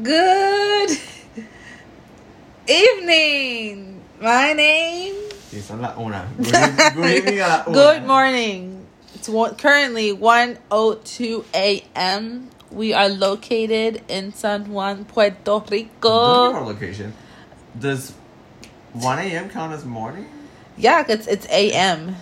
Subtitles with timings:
[0.00, 0.98] Good
[2.66, 4.00] evening.
[4.22, 5.14] My name.
[5.60, 6.26] Son una.
[6.38, 7.74] Good, good evening a la una.
[7.74, 8.86] Good morning.
[9.14, 12.48] It's one, currently 1:02 a.m.
[12.70, 16.54] We are located in San Juan, Puerto Rico.
[16.54, 17.12] our location.
[17.78, 18.14] Does
[18.94, 19.50] 1 a.m.
[19.50, 20.26] count as morning?
[20.78, 22.16] Yeah, it's it's a.m.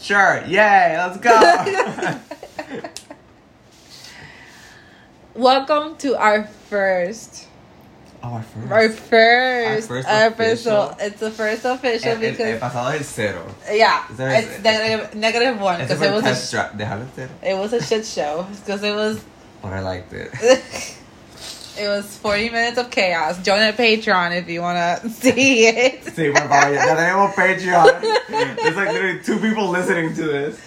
[0.00, 0.42] Sure.
[0.48, 0.96] Yay.
[0.98, 2.18] Let's go.
[5.38, 7.46] Welcome to our first,
[8.24, 8.72] oh, our first.
[8.72, 10.82] our first, first official.
[10.82, 10.96] official.
[11.06, 13.46] It's the first official El, el- el because pasado es cero.
[13.72, 16.72] yeah, There is- it's negative negative one because it was a test drive.
[16.72, 17.30] Déjalo en.
[17.48, 19.20] It was a shit show because it was
[19.62, 20.32] But I liked it.
[21.78, 23.40] it was 40 minutes of chaos.
[23.40, 26.02] Join at Patreon if you want to see it.
[26.02, 26.34] Por favor.
[26.50, 28.00] Ya ya tenemos Patreon.
[28.56, 30.58] There's like literally two people listening to this.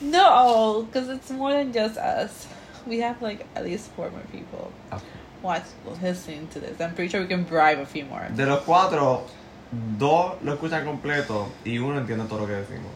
[0.00, 2.46] No, because it's more than just us.
[2.86, 5.02] We have like at least four more people Okay.
[5.42, 5.64] watch
[6.02, 6.80] listening to this.
[6.80, 8.26] I'm pretty sure we can bribe a few more.
[8.30, 9.24] De los cuatro,
[9.98, 12.90] dos lo escuchan completo y uno entiende todo lo que decimos.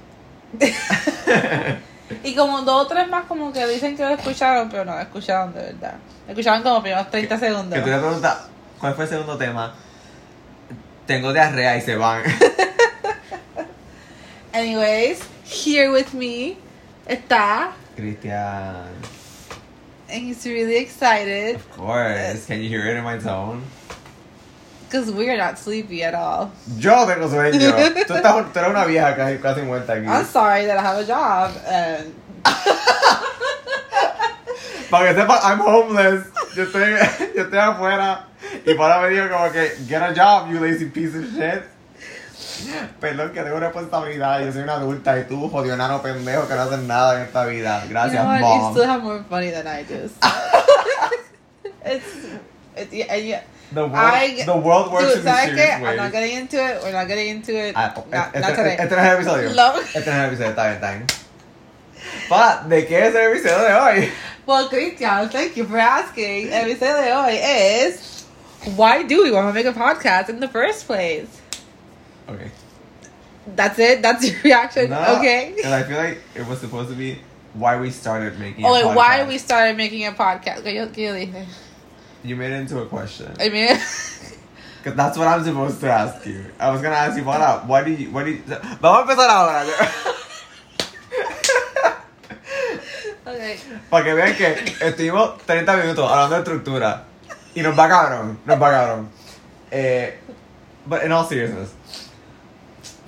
[2.24, 5.00] Y como dos o tres más como que dicen que lo escucharon, pero no lo
[5.00, 5.96] escucharon de verdad.
[6.26, 7.78] Escucharon como primeros 30 segundos.
[7.78, 8.48] Que tú le preguntas,
[8.80, 9.74] ¿cuál fue el segundo tema?
[11.06, 12.22] Tengo diarrea y se van.
[14.54, 16.56] Anyways, here with me
[17.06, 18.86] está, Cristian.
[20.08, 22.46] And he's really excited Of course.
[22.46, 23.62] Can you hear it in my tone?
[24.88, 26.50] because we are not sleepy at all.
[26.78, 27.60] Yo tengo sueño.
[28.06, 30.06] Tú, estás, tú eres una vieja casi, casi muerta aquí.
[30.06, 32.14] I'm sorry that I have a job um, and
[34.90, 36.26] Para que sepa, I'm homeless.
[36.56, 36.90] Yo estoy,
[37.36, 38.24] yo estoy afuera.
[38.64, 41.62] Y para me dijo como que, get a job, you lazy piece of shit.
[43.00, 44.40] Perdón, que tengo responsabilidad.
[44.44, 47.82] Yo soy una adulta y tú, jodionano pendejo, que no haces nada en esta vida.
[47.84, 48.38] you Gracias, know what?
[48.40, 48.72] You mom.
[48.74, 50.08] still have more funny than I do.
[51.84, 52.04] it's,
[52.76, 53.42] it's yeah, yeah.
[53.70, 55.54] The world, I- the world works Dude, in ¿sabes qué?
[55.56, 56.82] mysterious I'm not getting into it.
[56.82, 57.74] We're not getting into it.
[57.76, 58.76] Ah, not, este, not today.
[58.78, 59.54] este no es el episodio.
[59.54, 59.74] No.
[59.94, 61.06] Este no es el episodio, está bien, está bien.
[62.30, 64.12] Pa, ¿de qué es el episodio de hoy?
[64.46, 66.50] Well, Christian, thank you for asking.
[66.50, 68.24] El episodio de hoy is
[68.76, 71.26] why do we want to make a podcast in the first place?
[72.28, 72.50] Okay.
[73.56, 74.02] That's it.
[74.02, 74.90] That's your reaction.
[74.90, 75.54] No, Okay.
[75.64, 77.18] And I feel like it was supposed to be
[77.54, 80.62] why we started making Oh, wait, why we started making a podcast?
[80.62, 81.46] ¿Qué yo- qué yo dije?
[82.24, 83.32] You made it into a question.
[83.40, 83.68] I mean,
[84.78, 86.44] Because that's what I'm supposed to ask you.
[86.58, 87.66] I was gonna ask you, what up?
[87.66, 88.42] Why do you, what do you...
[88.80, 89.64] Vamos a empezar ahora.
[93.26, 93.56] okay.
[93.90, 97.04] Para que vean que estuvimos 30 minutos hablando de estructura.
[97.54, 99.08] Y nos va cabrón, nos va cabrón.
[99.70, 100.14] Eh,
[100.86, 101.72] but in all seriousness,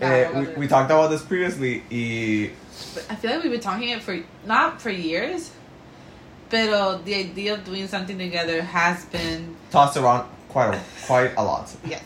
[0.01, 2.51] eh, we, we talked about this previously y
[3.09, 5.51] I feel like we've been talking it for not for years,
[6.49, 11.43] but the idea of doing something together has been tossed around quite a, quite a
[11.43, 11.69] lot.
[11.85, 12.03] yes.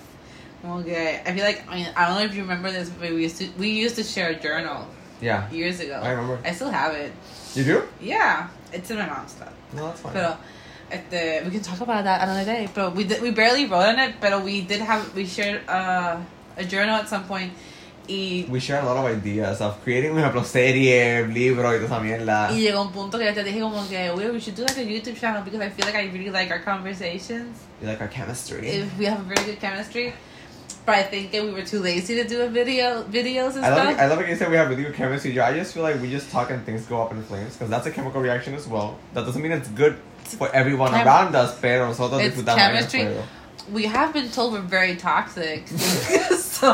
[0.65, 3.23] Okay, I feel like I mean I don't know if you remember this, but we
[3.23, 4.87] used to we used to share a journal
[5.21, 5.49] Yeah.
[5.51, 6.01] years ago.
[6.03, 6.39] I remember.
[6.45, 7.13] I still have it.
[7.55, 7.83] You do?
[8.01, 9.53] Yeah, it's in my mom's stuff.
[9.73, 10.13] No, that's fine.
[10.13, 10.37] Pero,
[10.91, 12.69] este, we can talk about that another day.
[12.75, 16.19] But we did, we barely wrote on it, but we did have we shared uh,
[16.57, 17.53] a journal at some point.
[18.09, 21.87] Y, We share a lot of ideas of creating, por ejemplo, serie, libro y toda
[21.87, 22.51] esa mierda.
[22.53, 24.77] y llegó un punto que yo te dije como que we, we should do like
[24.77, 27.57] a YouTube channel because I feel like I really like our conversations.
[27.81, 28.69] You like our chemistry.
[28.69, 30.13] If we have a very good chemistry.
[30.87, 33.71] But I think that we were too lazy to do a video videos and I
[33.71, 34.01] love, stuff.
[34.01, 35.41] I love it you said we have good chemistry.
[35.41, 37.87] I just feel like we just talk and things go up in flames because that's
[37.87, 38.99] a chemical reaction as well.
[39.15, 43.09] That doesn't mean it's good for everyone Chem- around us, pero nosotros It's chemistry.
[43.73, 45.67] we have been told we're very toxic.
[45.69, 46.69] so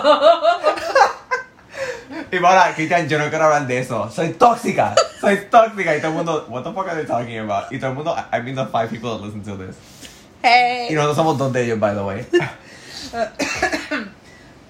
[2.42, 4.10] Ahora, Cristian, yo no quiero hablar de eso.
[4.10, 4.94] Soy tóxica.
[5.20, 5.97] Soy tóxica.
[5.97, 7.70] Y todo el mundo, what the fuck are they talking about?
[7.72, 9.76] Y todo el mundo, I mean the five people that listen to this.
[10.42, 10.88] hey.
[10.91, 12.25] Y nosotros somos dos de ellos, by the way.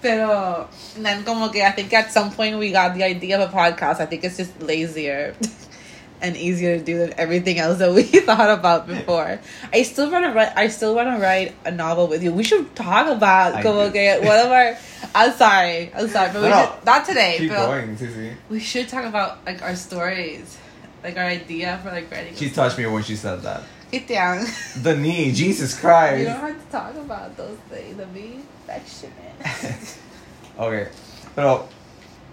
[0.02, 3.52] Pero then como que I think at some point we got the idea of a
[3.54, 4.00] podcast.
[4.00, 5.34] I think it's just lazier
[6.22, 9.38] and easier to do than everything else that we thought about before.
[9.72, 10.52] I still want to write.
[10.56, 12.32] I still want to write a novel with you.
[12.32, 13.92] We should talk about I como do.
[13.92, 14.76] que one of our.
[15.14, 15.92] I'm sorry.
[15.94, 16.72] I'm sorry, but we No, no.
[16.76, 17.36] should not today.
[17.38, 18.34] Keep but going, sí.
[18.48, 20.56] we should talk about like our stories,
[21.02, 22.34] like our idea for like writing.
[22.36, 23.62] She touched me when she said that.
[23.92, 24.46] Cristian,
[24.84, 26.20] The knee, Jesus Christ.
[26.20, 27.96] you don't have to talk about those things.
[27.96, 29.34] The be affectionate.
[30.58, 30.88] okay,
[31.34, 31.66] pero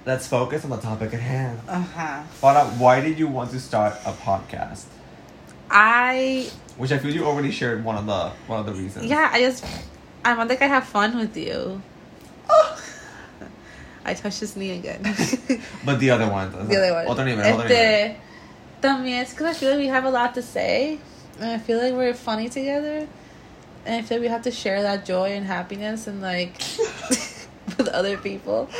[0.06, 1.60] let's focus on the topic at hand.
[1.68, 2.24] Uh huh.
[2.42, 4.86] Paula, why did you want to start a podcast?
[5.70, 9.06] I Which I feel you already shared one of the one of the reasons.
[9.10, 9.30] yeah.
[9.34, 9.66] I just
[10.24, 11.82] I want think I have fun with you.
[14.06, 15.02] I touched his knee again.
[15.86, 16.52] But the other one.
[16.68, 17.08] the other one.
[17.08, 18.16] Otro nivel, otro nivel.
[18.82, 21.00] También es because I feel like we have a lot to say.
[21.40, 23.08] And I feel like we're funny together.
[23.86, 26.56] And I feel like we have to share that joy and happiness and like
[27.78, 28.70] with other people.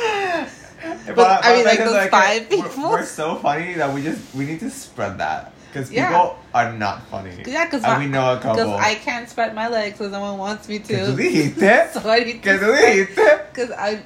[1.12, 2.90] But, I mean, like, those uh, five we're- people.
[2.90, 6.08] We're, so funny that we just we need to spread that because Yeah.
[6.08, 7.30] people are not funny.
[7.46, 8.64] Yeah, because we know a couple.
[8.64, 11.22] Because I can't spread my legs because no one wants me ¿Qué tú to.
[11.22, 11.92] dijiste?
[11.92, 13.40] So I need ¿Qué tú dijiste?
[13.52, 14.00] because I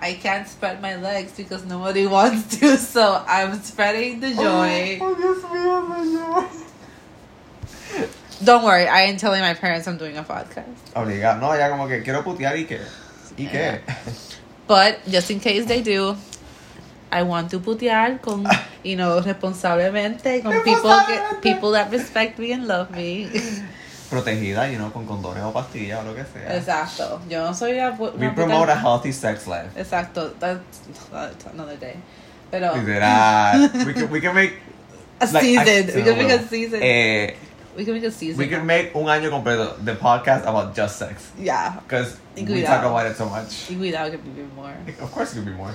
[0.00, 2.76] I can't spread my legs because nobody wants to.
[2.76, 4.98] So I'm spreading the joy.
[5.56, 6.50] Oh.
[8.42, 10.66] Don't worry, I ain't telling my parents I'm doing a podcast.
[10.94, 12.80] Obliga, no, ya como que quiero putear y qué.
[13.38, 13.80] ¿Y qué?
[14.66, 16.16] But just in case they do,
[17.14, 18.44] I want to putear con,
[18.82, 23.28] you know, responsablemente con people que, people that respect me and love me.
[24.10, 26.56] Protegida, you know, con condones o pastillas o lo que sea.
[26.56, 27.20] Exacto.
[27.28, 29.70] Yo no soy una, We una promote a healthy sex life.
[29.76, 30.34] Exacto.
[30.40, 30.60] That's,
[31.12, 31.96] that's another day.
[32.50, 33.70] Pero Literal.
[33.86, 34.58] we can we can make
[35.20, 35.90] a like, season.
[35.90, 36.80] I- we can make a season.
[36.82, 37.34] Eh,
[37.76, 38.38] we can make a season.
[38.38, 41.80] we can make un año completo the podcast about just sex yeah.
[41.80, 42.66] because Y we cuidado.
[42.66, 43.70] talk about it so much.
[43.70, 44.74] Y cuidado que vive more.
[45.00, 45.74] Of course, it could be more.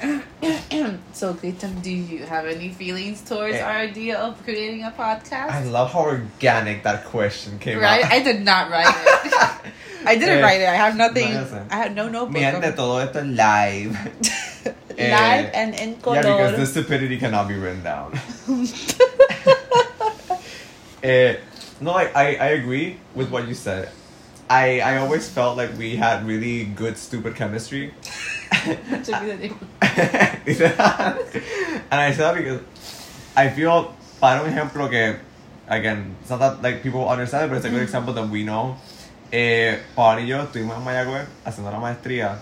[1.12, 3.62] so, Cristian, do you have any feelings towards Eh.
[3.62, 5.50] our idea of creating a podcast?
[5.50, 8.04] I love how organic that question came right?
[8.04, 8.10] out.
[8.12, 9.72] I did not write it.
[10.06, 10.68] I didn't Eh, write it.
[10.68, 11.34] I have nothing.
[11.34, 11.66] no.
[11.70, 12.32] I have no notebook.
[12.32, 13.92] Mi gente, todo esto es live.
[15.00, 18.12] Live eh, and in Yeah, because the stupidity cannot be written down.
[21.02, 21.36] Eh,
[21.80, 23.88] no, I, I, I agree with what you said.
[24.50, 27.94] I, I always felt like we had really good stupid chemistry.
[31.90, 32.60] And I say that because
[33.36, 35.16] I feel, para un ejemplo que,
[35.68, 38.42] again, it's not that like people understand it, but it's a good example that we
[38.44, 38.76] know.
[39.32, 42.38] Eh, Paul y yo estuvimos en Mayagüez haciendo la maestría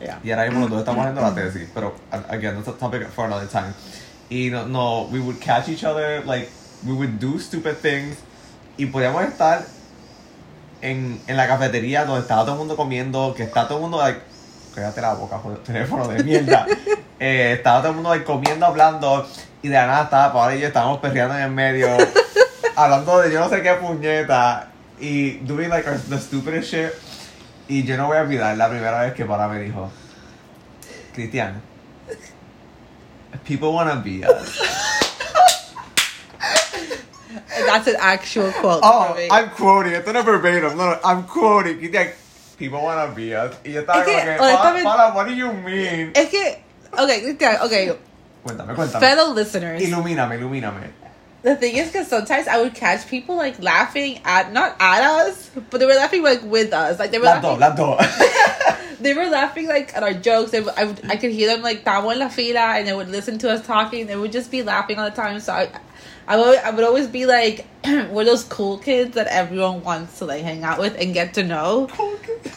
[0.00, 0.18] Yeah.
[0.24, 1.94] y ahora mismo los dos estamos haciendo la tesis, pero
[2.28, 3.72] again, that's a topic for another time.
[4.28, 6.50] Y no, no, we would catch each other, like,
[6.84, 8.16] we would do stupid things
[8.76, 9.64] y podíamos estar
[10.82, 13.98] en, en la cafetería donde estaba todo el mundo comiendo, que está todo el mundo,
[13.98, 14.20] like,
[14.74, 16.66] cállate la boca, joder, teléfono de mierda.
[17.20, 19.26] Eh, estaba todo el mundo like, comiendo, hablando
[19.62, 21.88] y de la nada estaba Paola y yo estábamos perreando en el medio,
[22.76, 24.68] hablando de yo no sé qué puñeta
[25.00, 26.90] y doing like the stupidest shit.
[27.66, 29.90] Y yo no voy a olvidar la primera vez que Paola me dijo,
[31.14, 31.62] Cristian,
[33.44, 34.60] people wanna be us.
[37.66, 38.80] That's an actual quote.
[38.82, 39.16] Oh.
[39.30, 42.10] I'm quoting, esto no es verbatim, no, no, I'm quoting, Cristian,
[42.68, 43.52] people wanna be us.
[43.64, 46.12] Y yo estaba Es como que, que, honestamente- "Pa- Paola, what do you mean?
[46.14, 46.62] Es que,
[46.92, 47.92] okay, Cristian, okay,
[48.44, 49.00] Cuéntame, cuéntame.
[49.00, 49.82] fellow listeners.
[49.82, 50.90] Ilumíname, ilumíname.
[51.42, 55.50] The thing is, because sometimes I would catch people like laughing at not at us,
[55.70, 56.98] but they were laughing like with us.
[56.98, 57.60] Like they were dos, laughing.
[57.60, 58.00] las dos.
[59.00, 60.52] They were laughing like at our jokes.
[60.52, 63.10] They, I, would, I could hear them like estamos en la fila, and they would
[63.10, 64.06] listen to us talking.
[64.06, 65.38] They would just be laughing all the time.
[65.40, 65.68] So I,
[66.26, 70.24] I would, I would always be like, we're those cool kids that everyone wants to
[70.24, 71.88] like hang out with and get to know.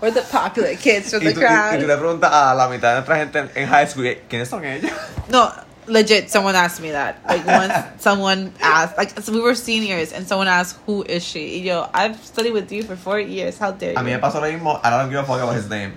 [0.00, 1.86] we're the popular kids from y, the tú, y, y tú crowd.
[1.86, 4.90] le preguntas a la mitad de nuestra gente en, en high school, ¿quiénes son ellos?
[5.30, 5.52] No,
[5.86, 6.30] legit.
[6.30, 7.20] Someone asked me that.
[7.28, 8.96] Like once, someone asked.
[8.96, 12.52] Like so we were seniors, and someone asked, "Who is she?" Y Yo, I've studied
[12.54, 13.58] with you for four years.
[13.58, 13.98] How dare you?
[13.98, 15.92] A mí me pasó lo mismo, I don't give a fuck about his name.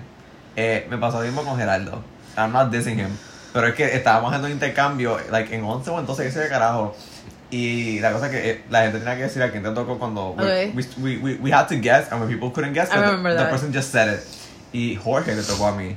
[0.54, 2.02] Eh, me pasó lo mismo con Geraldo.
[2.36, 3.16] I'm not dissing him.
[3.52, 6.48] Pero es que estábamos haciendo un intercambio, like en 11 o en 12, ese de
[6.48, 6.96] carajo.
[7.50, 9.98] Y la cosa es que eh, la gente tenía que decir a quién te tocó
[9.98, 10.28] cuando.
[10.28, 10.72] Okay.
[10.74, 13.72] We, we, we, we had to guess, and when people couldn't guess, the, the person
[13.72, 14.20] just said it.
[14.72, 15.94] Y Jorge le tocó a mí.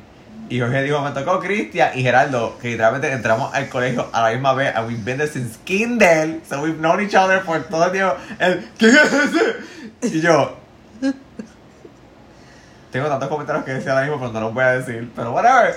[0.50, 4.32] Y Jorge dijo, me tocó Cristian y Geraldo, que literalmente entramos al colegio a la
[4.32, 7.86] misma vez, and we've been there since kinder, so we've known each other por todo
[7.86, 8.16] el tiempo.
[8.38, 9.56] El, ¿Quién es ese?
[10.02, 10.56] Y yo,
[12.92, 15.10] tengo tantos comentarios que decir ahora mismo, pero no los voy a decir.
[15.16, 15.74] Pero whatever.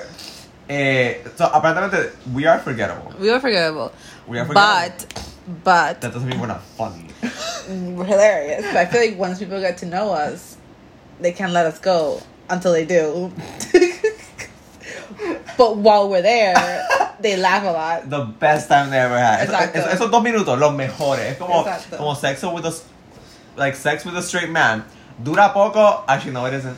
[0.68, 3.12] Eh, so, apparently we are forgettable.
[3.18, 3.90] we were forgettable,
[4.26, 5.00] We are forgettable.
[5.06, 5.24] but
[5.64, 7.08] but That doesn't mean we're not funny.
[7.96, 8.66] we're hilarious.
[8.66, 10.58] But I feel like once people get to know us,
[11.20, 12.20] they can't let us go
[12.50, 13.32] until they do.
[15.56, 16.86] but while we're there,
[17.20, 18.10] they laugh a lot.
[18.10, 19.48] The best time they ever had.
[19.48, 19.76] Exacto.
[19.76, 21.32] eso- esos dos minutos, los mejores.
[21.32, 21.96] Es como, Exacto.
[21.96, 22.74] como sexo with a,
[23.58, 24.84] like sex with a straight man.
[25.22, 26.04] Dura poco.
[26.06, 26.76] Actually, no, it isn't.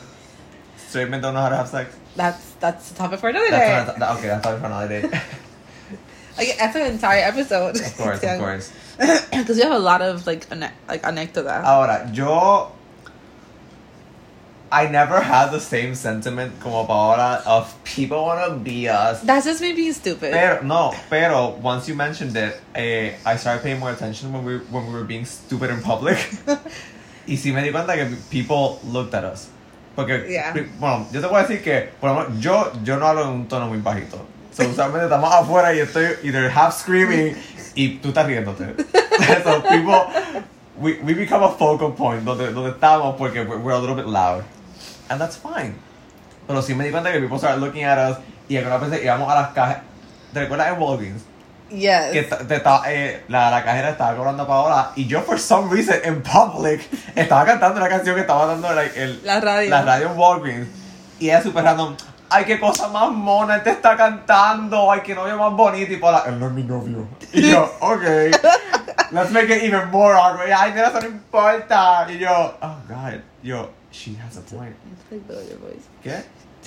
[0.77, 1.93] Straight men don't know how to have sex.
[2.15, 3.99] That's that's a topic for another That's day.
[3.99, 5.21] not, that, okay, that's topic for another day.
[6.37, 7.75] Like, that's an entire episode.
[7.75, 8.71] of course, of course.
[9.31, 11.63] Because we have a lot of like ane- like anécdotas.
[11.63, 12.71] Ahora, yo.
[14.73, 19.19] I never had the same sentiment como Paola of people wanna be us.
[19.21, 20.31] That's just me being stupid.
[20.31, 24.59] Pero, no, pero once you mentioned it, eh, I started paying more attention when we,
[24.71, 26.15] when we were being stupid in public.
[27.27, 29.49] y sí me di cuenta que people looked at us.
[29.95, 30.53] Porque, Yeah.
[30.79, 33.29] bueno, yo te voy a decir que, por lo menos, yo, yo no hablo en
[33.29, 34.25] un tono muy bajito.
[34.53, 37.35] So, usualmente estamos afuera y estoy either half screaming
[37.75, 38.75] y tú estás riéndote.
[39.43, 40.07] so people,
[40.77, 44.07] we, we become a focal point donde, donde estamos porque we're, we're a little bit
[44.07, 44.43] loud.
[45.09, 45.75] And that's fine.
[46.47, 48.17] Pero sí me di cuenta que people started looking at us
[48.49, 49.77] y alguna vez íbamos a las cajas.
[50.33, 51.23] ¿Te recuerdas en Walgreens?
[51.71, 52.11] Yes.
[52.11, 55.95] Que te estaba- eh, la, la cajera estaba cobrando Paola y yo, for some reason,
[56.05, 56.81] in public,
[57.15, 59.69] estaba cantando una canción que estaba dando like, el, La radio.
[59.69, 60.67] la radio en Walgreens.
[61.19, 61.95] Y ella super random.
[62.33, 64.89] Ay, qué cosa más mona, él te está cantando.
[64.91, 65.91] Ay, qué novio más bonito.
[65.93, 67.07] Y Paola, él no es mi novio.
[67.33, 68.01] Y yo, ok.
[69.11, 70.49] Let's make it even more awkward.
[70.51, 72.07] Ay, mira, eso no importa.
[72.09, 72.29] Y yo,
[72.61, 73.19] oh, God.
[73.43, 74.73] Yo, she has a point.
[76.01, 76.23] ¿Qué?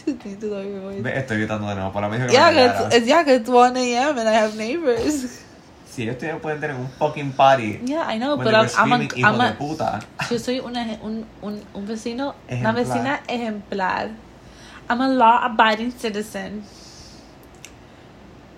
[0.07, 1.03] Need to lower your voice.
[1.03, 1.93] Ve, estoy gritando de nuevo.
[1.93, 2.51] Por la misma Yeah,
[2.93, 4.19] it's, yeah, it's 1 a.m.
[4.19, 5.41] and I have neighbors.
[5.89, 7.81] Si ellos te pueden tener un fucking party.
[7.85, 10.01] Yeah, I know, but I'm, I'm, a, I'm a, puta.
[10.31, 12.75] yo soy una, un, un, un vecino, una Ejemplar.
[12.75, 14.11] vecina ejemplar.
[14.91, 16.65] I'm a law-abiding citizen.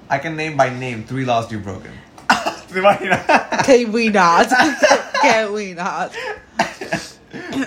[0.09, 1.93] I can name by name three laws you've broken.
[2.69, 3.65] ¿Te imaginas?
[3.65, 4.49] Can we not?
[5.23, 6.13] Can we not?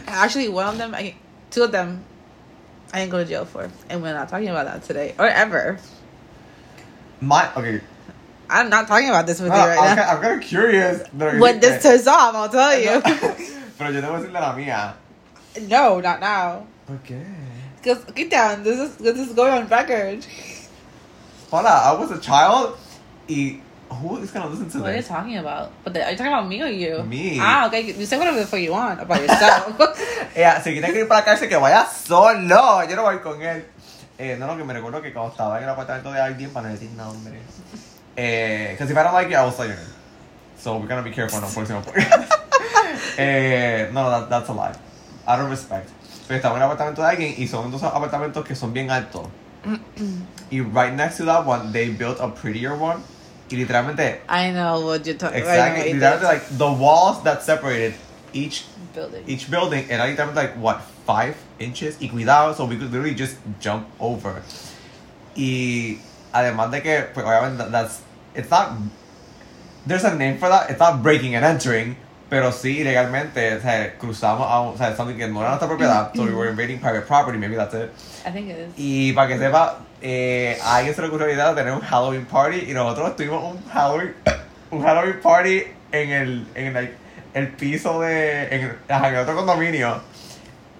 [0.07, 1.15] Actually, one of them, I,
[1.51, 2.03] two of them,
[2.93, 5.77] I didn't go to jail for, and we're not talking about that today or ever.
[7.21, 7.81] My, okay.
[8.49, 11.03] I'm not talking about this with No, you I'm, right kind, I'm kind of curious.
[11.09, 11.41] de lo que now.
[11.41, 13.01] When this turns off, I'll tell you.
[13.77, 14.93] Pero yo te voy a decir la mía.
[15.69, 16.65] no, not now.
[16.87, 17.23] ¿Por qué?
[17.77, 18.63] Because get down.
[18.63, 20.25] This is this is going on record.
[21.51, 22.77] Hola, I was a child
[23.29, 25.07] y who is gonna listen to What are you this?
[25.07, 25.71] talking about?
[25.83, 27.03] But the, are you talking about me or you?
[27.03, 27.37] Me.
[27.39, 27.81] Ah, okay.
[27.81, 29.75] You say whatever the fuck you want about yourself.
[30.35, 32.83] Ella, si quiere ir para la cárcel, que vaya solo.
[32.87, 33.65] Yo no voy con él.
[34.17, 36.67] Eh, no, no, que me recuerdo que cuando estaba en el apartamento de alguien, para
[36.67, 37.39] no decir nombre.
[38.15, 39.93] Eh, because if I don't like you, I will say your name.
[40.57, 41.87] So we're gonna be careful podcast.
[43.17, 44.73] eh, no, that, that's a lie.
[45.25, 45.89] Out of respect.
[46.27, 49.25] Pero estaba en el apartamento de alguien y son dos apartamentos que son bien altos.
[50.51, 53.01] y right next to that one, they built a prettier one.
[53.51, 55.53] Y literalmente, I know what you're talking about.
[55.53, 57.95] exactly, literalmente like the walls that separated
[58.33, 59.23] each building.
[59.27, 61.97] each building era literalmente like what five inches?
[61.99, 64.41] Y cuidado so we could literally just jump over.
[65.35, 65.99] Y
[66.31, 68.01] además de que pues obviamente that- that's
[68.35, 68.71] it's not
[69.87, 70.69] there's a name for that.
[70.69, 71.95] It's not breaking and entering
[72.29, 75.67] pero sí legalmente o sea, cruzamos a un- o sea something que no era nuestra
[75.67, 77.89] propiedad so we were invading private property maybe that's it
[78.27, 78.73] I think it is.
[78.77, 81.81] y para que sepa eh, a alguien se le ocurrió la idea de tener un
[81.81, 84.13] Halloween party y nosotros tuvimos un Halloween
[84.71, 86.93] un Halloween party en el en like,
[87.33, 90.01] el piso de en, el- ajá, en el otro condominio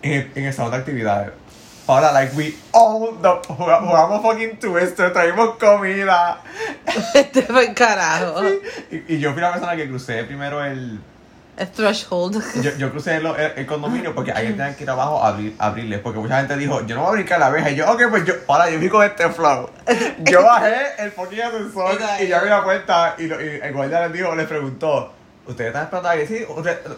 [0.02, 1.32] en el, en el salón de actividades
[1.88, 6.40] Ahora, like, we all the, jugamos, jugamos fucking Twister, traímos comida.
[7.34, 8.44] Te fue carajo.
[8.92, 11.00] Y, y yo fui la persona que crucé primero el.
[11.66, 12.44] Threshold.
[12.62, 13.26] Yo, yo crucé el,
[13.56, 16.00] el, condominio porque alguien tenía que ir abajo a abrir, abrirles.
[16.00, 17.70] Porque mucha gente dijo, yo no voy a brincar la verja.
[17.72, 19.70] Y yo, ok, pues yo, ahora yo vi con este flow.
[20.20, 23.16] Yo bajé el fucking ascensor y ya abrí la puerta.
[23.18, 25.14] Y, lo- y el guardia les dijo, les preguntó,
[25.48, 26.28] ¿ustedes están esperando a alguien?
[26.28, 26.46] Sí,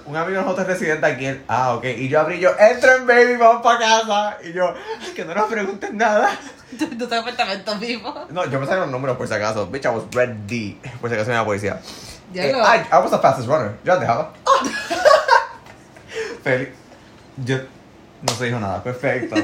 [0.05, 1.25] un, amigo de nosotros es residente aquí.
[1.25, 1.85] Él, ah, ok.
[1.85, 4.37] Y yo abrí, yo, entren, baby, vamos para casa.
[4.43, 4.73] Y yo,
[5.15, 6.29] que no nos pregunten nada.
[6.77, 8.25] Tu tu apartamento mismo.
[8.29, 9.67] No, yo me saqué los números por si acaso.
[9.67, 10.79] Bitch, I was ready.
[10.99, 11.79] Por si acaso me la policía.
[12.33, 13.73] Ya Eh, lo- I, I was the fastest runner.
[13.83, 14.31] Yo dejaba.
[16.43, 16.69] Feliz.
[17.45, 17.57] Yo
[18.21, 18.81] no se dijo nada.
[18.83, 19.35] Perfecto.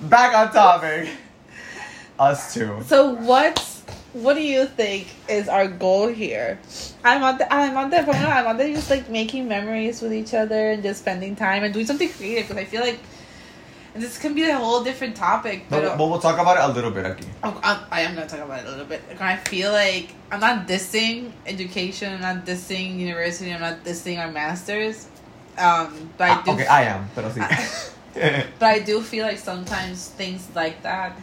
[0.00, 1.08] Back on topic.
[2.18, 2.82] Us two.
[2.86, 6.58] So what's what do you think is our goal here?
[7.04, 10.34] I'm on the I'm on the I'm on the just like making memories with each
[10.34, 12.98] other and just spending time and doing something creative because I feel like
[13.94, 15.64] and this can be a whole different topic.
[15.68, 17.26] But, But, but we'll talk about it a little bit aquí.
[17.42, 17.58] Oh,
[17.90, 19.00] I am gonna talk about it a little bit.
[19.20, 22.12] I feel like I'm not dissing education.
[22.14, 23.52] I'm not dissing university.
[23.52, 25.06] I'm not dissing our masters.
[25.56, 26.50] Um, but I Ah, do.
[26.52, 27.40] okay, I am, pero sí.
[28.58, 31.16] But I do feel like sometimes things like that,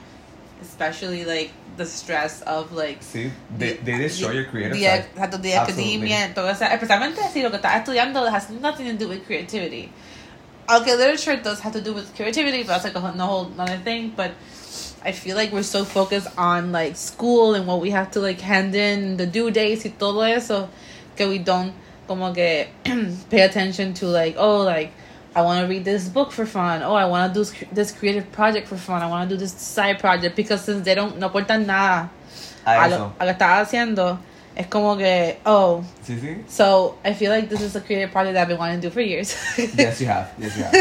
[0.62, 5.06] especially like the stress of like sí, they, they destroy your creative the, side.
[5.14, 9.10] exacto, the academia, todo eso, especialmente si lo que estás estudiando has nothing to do
[9.10, 9.92] with creativity.
[10.68, 13.46] Okay, literature does have to do with creativity, but that's like a whole, no whole
[13.46, 14.14] another thing.
[14.16, 14.32] But
[15.04, 18.42] I feel like we're so focused on like school and what we have to like
[18.42, 20.70] hand in the due dates y todo eso
[21.16, 21.74] que we don't
[22.08, 22.68] como que
[23.30, 24.92] pay attention to like oh like
[25.36, 26.82] I want to read this book for fun.
[26.82, 29.02] Oh, I want to do this- creative project for fun.
[29.02, 32.10] I want to do this side project because since they don't no aportan nada
[32.66, 34.18] A a lo, a lo que estás haciendo,
[34.56, 35.84] es como que oh.
[36.06, 36.44] Sí, sí.
[36.48, 38.92] So I feel like this is a creative project that I've been wanting to do
[38.94, 39.36] for years.
[39.78, 40.28] Yes, you have.
[40.38, 40.76] Yes, you have.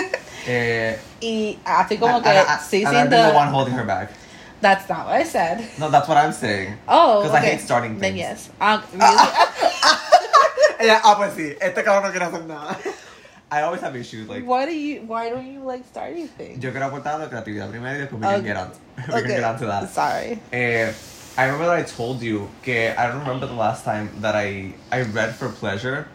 [0.47, 3.75] Eh, y así como and- que and I- sí and I've been the one holding
[3.75, 4.11] her back.
[4.61, 5.63] That's not what I said.
[5.79, 6.79] No, that's what I'm saying.
[6.89, 7.51] Oh, 'Cause I okay.
[7.53, 8.01] hate starting things.
[8.01, 8.49] Then yes.
[8.61, 9.29] Um, really?
[11.03, 12.77] Ah, pues sí, este cabrón no quiere hacer nada.
[13.51, 15.03] I always have issues, like, why do you?
[15.07, 16.59] Why don't you like starting things?
[16.63, 18.43] yo quiero aportar la creatividad primero y después we can Okay.
[18.49, 18.73] get on,
[19.09, 19.89] we can get on to that.
[19.91, 20.39] Sorry.
[20.53, 20.93] Eh,
[21.37, 24.73] I remember that I told you que I don't remember the last time that I
[24.93, 26.07] I read for pleasure.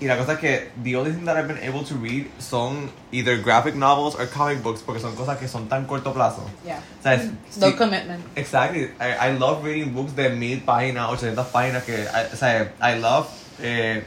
[0.00, 3.36] Y la cosa que the only thing that I've been able to read son either
[3.38, 6.42] graphic novels or comic books porque son cosas que son tan corto plazo.
[6.64, 6.80] Yeah.
[7.02, 7.30] ¿Sabes?
[7.56, 8.24] No Sí, commitment.
[8.36, 8.90] Exactly.
[9.00, 12.98] I, I love reading books de mil páginas, 800 páginas que, I, o sea, I
[12.98, 13.28] love,
[13.60, 14.02] eh,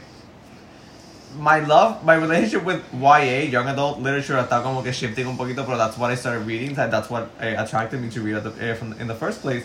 [1.38, 5.64] my love, my relationship with YA, young adult literature, está como que shifting un poquito,
[5.64, 8.44] pero that's what I started reading, that- that's what eh, attracted me to read at
[8.44, 9.64] the, eh, from, in the first place.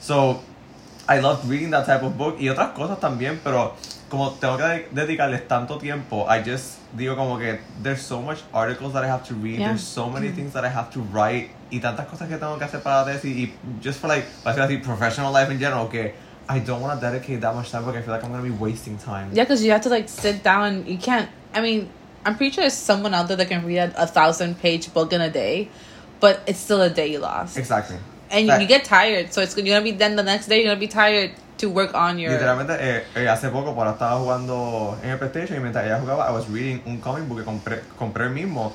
[0.00, 0.40] So,
[1.08, 3.74] I loved reading that type of book y otras cosas también, pero
[4.08, 8.42] como tengo que de- dedicarles tanto tiempo, I just digo como que there's so much
[8.52, 9.68] articles that I have to read, Yeah.
[9.68, 10.36] there's so many mm-hmm.
[10.36, 13.12] things that I have to write y tantas cosas que tengo que hacer para la
[13.12, 16.12] tesis y just for like, para decir professional life in general, que
[16.48, 18.50] I don't want to dedicate that much time because I feel like I'm going to
[18.50, 19.30] be wasting time.
[19.32, 20.84] Yeah, because you have to like sit down.
[20.86, 21.28] You can't.
[21.54, 21.88] I mean,
[22.24, 25.12] I'm pretty sure there's someone out there that can read a, a thousand page book
[25.12, 25.68] in a day,
[26.18, 27.56] but it's still a day you lost.
[27.56, 27.98] Exactly.
[28.30, 30.68] And you, you get tired, so it's you're gonna be then the next day you're
[30.72, 32.32] gonna be tired to work on your.
[32.32, 36.28] Literalmente, eh, eh, hace poco, cuando estaba jugando en el PlayStation y mientras ella jugaba,
[36.28, 38.72] I was reading un comic book que compré, compré el mismo.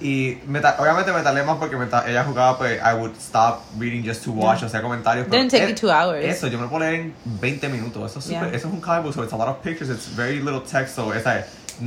[0.00, 4.04] Y me obviamente me tardé más porque mientras ella jugaba, pues I would stop reading
[4.04, 4.66] just to watch, Yeah.
[4.66, 5.26] o sea, comentarios.
[5.28, 6.24] pero Didn't take eh, you two hours.
[6.24, 8.10] Eso, yo me lo puedo leer en 20 minutos.
[8.10, 8.56] Eso es, super, Yeah.
[8.56, 10.94] eso es un comic book, so it's a lot of pictures, it's very little text,
[10.94, 11.46] so it's like,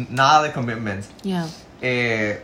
[0.10, 1.06] nada de commitment.
[1.24, 1.48] Yeah.
[1.82, 2.42] Eh,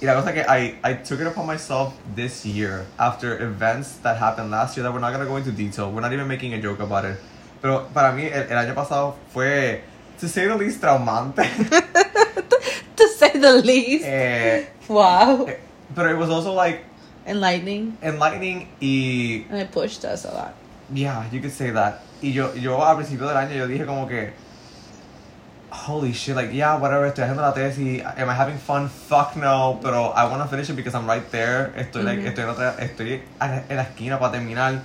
[0.00, 4.16] y la cosa que I, I took it upon myself this year after events that
[4.18, 5.90] happened last year that we're not going to go into detail.
[5.90, 7.18] We're not even making a joke about it.
[7.60, 9.82] Pero para mí el, el año pasado fue,
[10.20, 11.42] to say the least, traumante.
[12.96, 14.04] To say the least.
[14.04, 15.46] eh, wow.
[15.46, 15.56] eh,
[15.94, 16.84] but it was also like
[17.26, 17.96] Enlightening.
[18.02, 20.54] enlightening y And it pushed us a lot.
[20.92, 22.00] Yeah, you could say that.
[22.22, 24.32] Y yo, yo al principio del año yo dije como que
[25.70, 28.88] Holy shit, like, yeah, whatever, estoy haciendo la tesis, am I having fun?
[28.88, 32.44] Fuck no, pero I want to finish it because I'm right there, estoy, like, estoy,
[32.44, 34.80] en, otra, estoy en la esquina para terminar,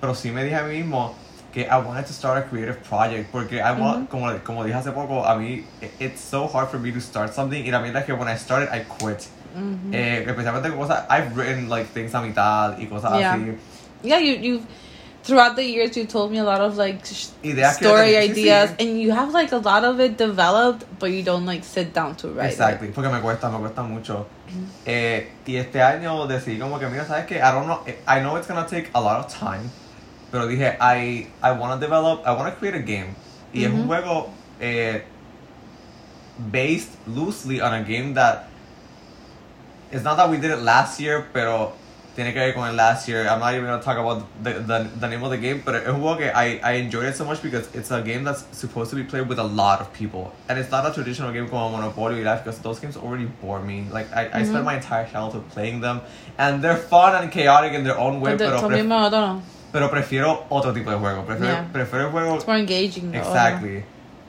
[0.00, 1.14] pero sí me dije a mí mismo
[1.52, 4.08] que I wanted to start a creative project, porque I want, Ujú.
[4.08, 7.34] como, como dije hace poco, a mí, it- it's so hard for me to start
[7.34, 9.28] something, y la mierda es que when I started, I quit.
[9.54, 9.92] Mhm.
[9.92, 13.34] Eh, especialmente cosas, I've written, like, things a mitad y cosas Yeah.
[13.34, 13.54] así.
[14.02, 14.62] Yeah, you you
[15.22, 17.28] throughout the years you told me a lot of like sh-
[17.74, 18.38] story tenía- sí, sí.
[18.42, 21.92] ideas and you have like a lot of it developed but you don't like sit
[21.94, 22.46] down to write.
[22.46, 22.52] it.
[22.52, 24.26] Exactly, porque me cuesta, me cuesta mucho.
[24.84, 27.36] Eh, y este año decidí como que, mira, ¿sabes qué?
[27.36, 29.70] I don't know, I know it's gonna take a lot of time,
[30.30, 33.14] pero dije, I, I wanna develop, I wanna create a game.
[33.54, 34.30] Y es un juego
[34.60, 35.02] eh,
[36.50, 38.48] based loosely on a game that,
[39.90, 41.72] it's not that we did it last year, pero
[42.14, 43.26] tiene que ver con last year.
[43.26, 46.18] I'm not even gonna talk about the, the, the name of the game, but juego
[46.18, 49.02] que I, I enjoyed it so much because it's a game that's supposed to be
[49.04, 50.32] played with a lot of people.
[50.48, 53.60] And it's not a traditional game como Monopoly y Life because those games already bore
[53.60, 53.86] me.
[53.90, 54.64] Like, I, I spent Mhm.
[54.64, 56.00] my entire childhood playing them,
[56.38, 58.86] and they're fun and chaotic in their own way, But the- pero, tell pref- me
[58.88, 59.42] more, I don't know.
[59.72, 61.24] pero prefiero otro tipo de juego.
[61.24, 61.64] Prefiero, Yeah.
[61.72, 63.18] prefiero el juego It's more engaging though.
[63.20, 63.84] Exactly.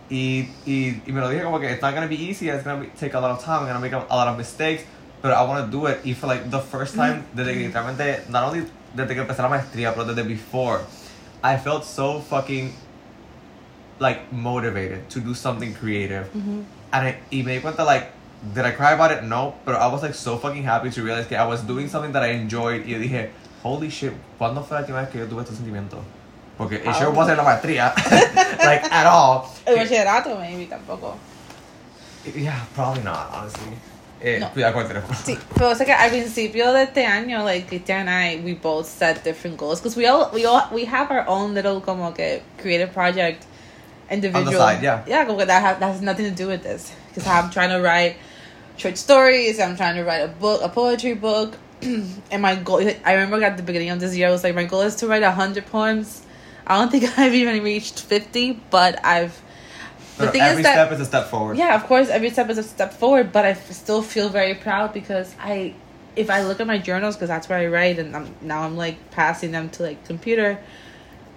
[0.09, 2.81] Y, y, y me lo dije como que it's not gonna be easy, it's gonna
[2.81, 4.83] be, take a lot of time, I'm gonna make a, a lot of mistakes,
[5.23, 6.01] but I wanna do it.
[6.05, 9.49] Y for like the first time, desde que literalmente, not only desde que empecé la
[9.49, 10.81] maestría, pero desde before,
[11.41, 12.73] I felt so fucking
[13.99, 16.27] like motivated to do something creative.
[16.35, 16.65] Mhm.
[16.91, 18.11] And I, y me di cuenta like,
[18.53, 19.23] did I cry about it?
[19.23, 22.11] No, but I was like so fucking happy to realize that I was doing something
[22.11, 22.85] that I enjoyed.
[22.85, 23.29] Y dije,
[23.63, 26.03] holy shit, ¿cuándo fue la última vez que yo tuve este sentimiento?
[26.57, 27.11] Porque it sure Ah.
[27.15, 27.93] wasn't la maestría,
[28.65, 29.49] like at all.
[29.65, 31.15] El bachillerato maybe tampoco.
[32.35, 33.71] Yeah, probably not, honestly.
[34.23, 34.49] Eh, No.
[34.51, 35.17] Cuidado con el teléfono.
[35.23, 38.87] Sí, pero sé que al principio de este año, like Cristian and I, we both
[38.87, 42.41] set different goals because we all we all we have our own little como que
[42.57, 43.45] creative project
[44.09, 44.53] individual.
[44.53, 45.03] side, yeah.
[45.05, 47.69] Yeah, como que that, have, that has nothing to do with this because I'm trying
[47.71, 48.15] to write
[48.77, 49.59] short stories.
[49.59, 52.79] I'm trying to write a book, a poetry book, and my goal.
[53.03, 55.07] I remember at the beginning of this year, I was like, my goal is to
[55.07, 56.21] write hundred poems.
[56.65, 59.37] I don't think I've even reached fifty, but I've.
[60.17, 61.57] The thing every is that step is a step forward.
[61.57, 64.53] yeah, of course, every step is a step forward, but I f- still feel very
[64.55, 65.73] proud because I,
[66.15, 68.77] if I look at my journals, because that's where I write, and I'm, now I'm
[68.77, 70.59] like passing them to like computer.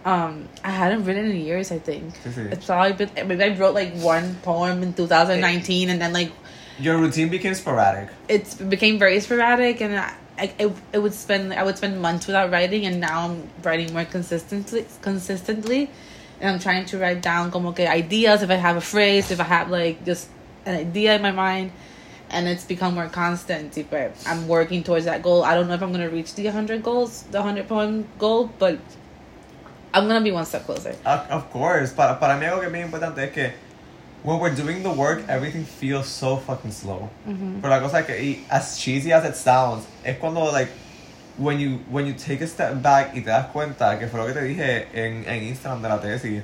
[0.04, 1.72] Um, I hadn't written in years.
[1.72, 6.12] I think it's probably been maybe I wrote like one poem in 2019, and then
[6.12, 6.30] like
[6.78, 8.10] Your routine became sporadic.
[8.28, 12.00] it's it became very sporadic, and I, I it, it would spend I would spend
[12.00, 15.90] months without writing, and now I'm writing more consistently consistently,
[16.40, 19.40] and I'm trying to write down como que ideas if I have a phrase, if
[19.40, 20.28] I have like just
[20.64, 21.72] an idea in my mind,
[22.30, 23.78] and it's become more constant.
[23.90, 25.44] But I'm working towards that goal.
[25.44, 28.78] I don't know if I'm gonna reach the 100 goals, the 100 poem goal, but
[29.94, 30.94] I'm gonna be one step closer.
[31.04, 31.92] Of, of course.
[31.92, 33.52] Para, para mí algo que es bien importante es que
[34.22, 37.08] when we're doing the work, everything feels so fucking slow.
[37.26, 37.62] Mhm.
[37.62, 40.70] Pero la cosa es que, as cheesy as it sounds, es cuando, like,
[41.38, 44.26] when you, when you take a step back y te das cuenta, que fue lo
[44.26, 46.42] que te dije en, en Instagram de la tesis,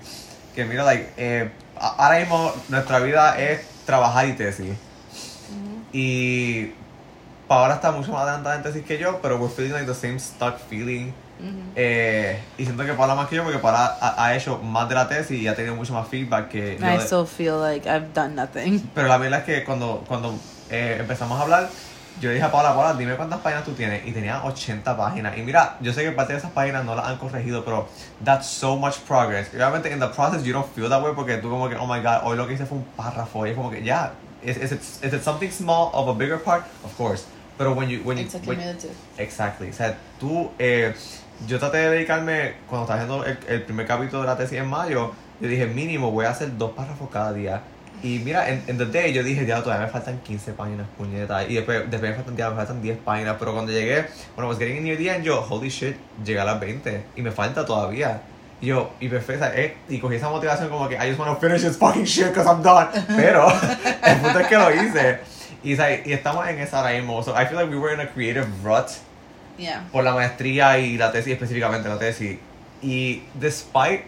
[0.54, 4.74] que mira, like, eh, ahora mismo nuestra vida es trabajar y tesis.
[5.92, 6.72] Y
[7.48, 10.18] Paola está mucho más adelantada en tesis que yo, pero we're feeling like the same
[10.18, 11.12] stuck feeling.
[11.40, 11.72] Mhm.
[11.74, 14.94] Eh, y siento que Paola más que yo, porque Paola ha, ha hecho más de
[14.94, 16.86] la tesis y ha tenido mucho más feedback que yo.
[16.86, 18.80] I de- still feel like I've done nothing.
[18.94, 20.34] Pero la verdad es que cuando, cuando
[20.70, 21.68] eh, empezamos a hablar,
[22.20, 24.06] yo le dije a Paola, Paola, dime cuántas páginas tú tienes.
[24.06, 25.36] Y tenía 80 páginas.
[25.36, 27.88] Y mira, yo sé que parte de esas páginas no las han corregido, pero
[28.24, 29.52] that's so much progress.
[29.52, 31.86] Y obviamente, in the process, you don't feel that way porque tú como que, oh
[31.86, 33.46] my god, hoy lo que hice fue un párrafo.
[33.46, 36.38] Y es como que, ya, is, is, it, is it something small of a bigger
[36.38, 36.64] part?
[36.84, 37.24] Of course.
[37.58, 38.76] Pero when you, when you, It's a when-.
[39.18, 39.70] Exactly.
[39.70, 40.94] O sea, tú, eh,
[41.46, 44.68] yo traté de dedicarme, cuando estaba haciendo el, el primer capítulo de la tesis en
[44.68, 47.62] mayo, yo dije, mínimo, voy a hacer dos párrafos cada día.
[48.02, 51.44] Y mira, en, en The Day yo dije, ya, todavía me faltan 15 páginas, puñeta.
[51.44, 53.36] Y después, después me faltan, ya, me faltan 10 páginas.
[53.38, 56.58] Pero cuando llegué, bueno, was getting near the end, yo, holy shit, llegué a las
[56.58, 57.04] 20.
[57.16, 58.22] Y me falta todavía.
[58.60, 61.40] Y yo, y perfecta, eh, y cogí esa motivación como que I just want to
[61.40, 62.88] finish this fucking shit because I'm done.
[63.16, 63.48] Pero,
[64.04, 65.18] el punto es que lo hice.
[65.64, 67.22] Y, y estamos en esa ahora mismo.
[67.22, 68.88] So I feel like we were in a creative rut
[69.58, 69.84] Yeah.
[69.92, 72.38] por la maestría y la tesis, específicamente la tesis.
[72.82, 74.04] Y despite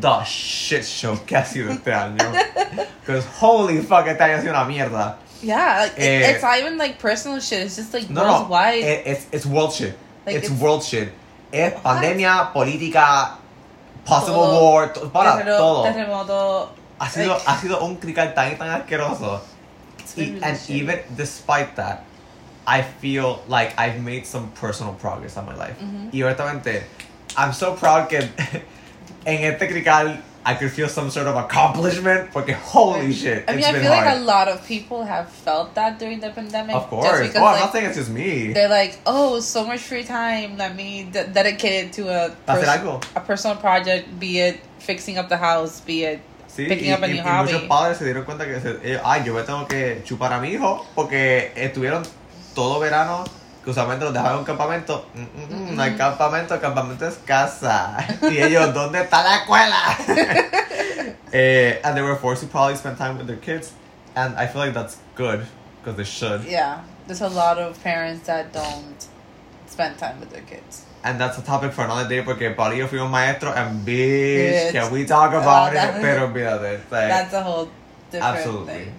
[0.00, 2.32] the shit show que ha sido este año,
[3.00, 5.16] because holy fuck, este año ha sido una mierda.
[5.42, 7.66] Yeah, like, it- Eh, it's not even like personal shit.
[7.66, 8.84] It's just like No, no, worldwide.
[8.84, 9.98] it- it's, it's world shit.
[10.24, 11.12] Like, it's, it's- world shit.
[11.52, 11.82] Es What?
[11.82, 13.32] pandemia, política,
[14.04, 14.62] possible Todo.
[14.62, 15.84] war, to- para Terreno- todo.
[15.84, 16.68] Terremoto.
[17.00, 19.40] Ha sido, like, ha sido un crical tan tan asqueroso.
[19.98, 20.70] it's Y, been really and shitty.
[20.76, 22.04] even despite that,
[22.66, 25.76] I feel like I've made some personal progress in my life.
[25.80, 26.12] Mhm.
[26.12, 26.84] Y honestamente,
[27.36, 28.20] I'm so proud que
[29.24, 33.64] en este crical I could feel some sort of accomplishment porque holy shit, I mean,
[33.64, 34.06] I feel hard.
[34.06, 36.74] like a lot of people have felt that during the pandemic.
[36.74, 37.06] of course.
[37.06, 38.52] Just Oh, because, I'm like, not saying it's just me.
[38.52, 40.56] they're like, oh, so much free time.
[40.58, 42.66] Let me de- dedicate it to a, pers-
[43.14, 47.02] a personal project, be it fixing up the house, be it Sí, picking y, up
[47.02, 47.52] a y- new y hobby.
[47.52, 50.40] muchos padres se dieron cuenta que, se, eh, ay, yo me tengo que chupar a
[50.40, 52.02] mi hijo porque estuvieron
[52.54, 53.22] todo verano,
[53.62, 55.06] que usualmente los dejaban en un campamento.
[55.14, 57.96] Mm, mm, mm, No hay campamento, el campamento es casa.
[58.22, 59.96] Y ellos, ¿dónde está la escuela?
[61.32, 63.72] eh, and they were forced to probably spend time with their kids.
[64.14, 65.46] And I feel like that's good,
[65.80, 66.44] because they should.
[66.44, 69.06] Yeah, there's a lot of parents that don't
[69.66, 70.84] spend time with their kids.
[71.04, 74.70] And that's a topic for another day porque Pablo y yo fuimos maestros and bitch,
[74.72, 76.00] can we talk about it?
[76.00, 76.80] Pero olvídate.
[76.90, 77.68] like, That's a whole
[78.10, 78.74] different absolutely.
[78.74, 78.94] thing.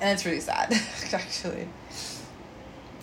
[0.00, 0.72] And it's really sad,
[1.12, 1.68] actually.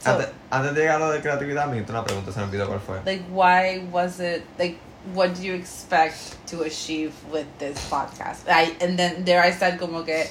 [0.05, 2.67] So, Antes, antes de llegar a lo de creatividad, me una pregunta, se me olvidó
[2.67, 3.01] cuál fue.
[3.05, 4.77] like, why was it, like,
[5.15, 8.47] what do you expect to achieve with this podcast?
[8.47, 10.25] I, and then there I said, como que,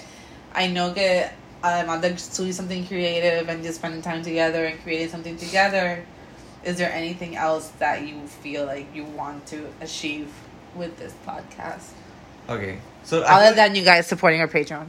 [0.54, 1.28] I know que,
[1.60, 6.04] además de doing something creative and just spending time together and creating something together,
[6.62, 10.28] is there anything else that you feel like you want to achieve
[10.76, 11.90] with this podcast?
[12.48, 12.78] Ok.
[13.02, 14.86] So, Other than you guys supporting our Patreon.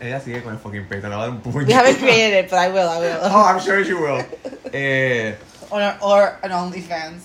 [0.00, 1.66] Ella sigue con el fucking Patreon, le va a dar un puño.
[1.66, 3.18] We haven't created it, but I will, I will.
[3.22, 4.24] oh, I'm sure you will.
[4.72, 5.34] Eh,
[5.70, 7.22] or, or an OnlyFans.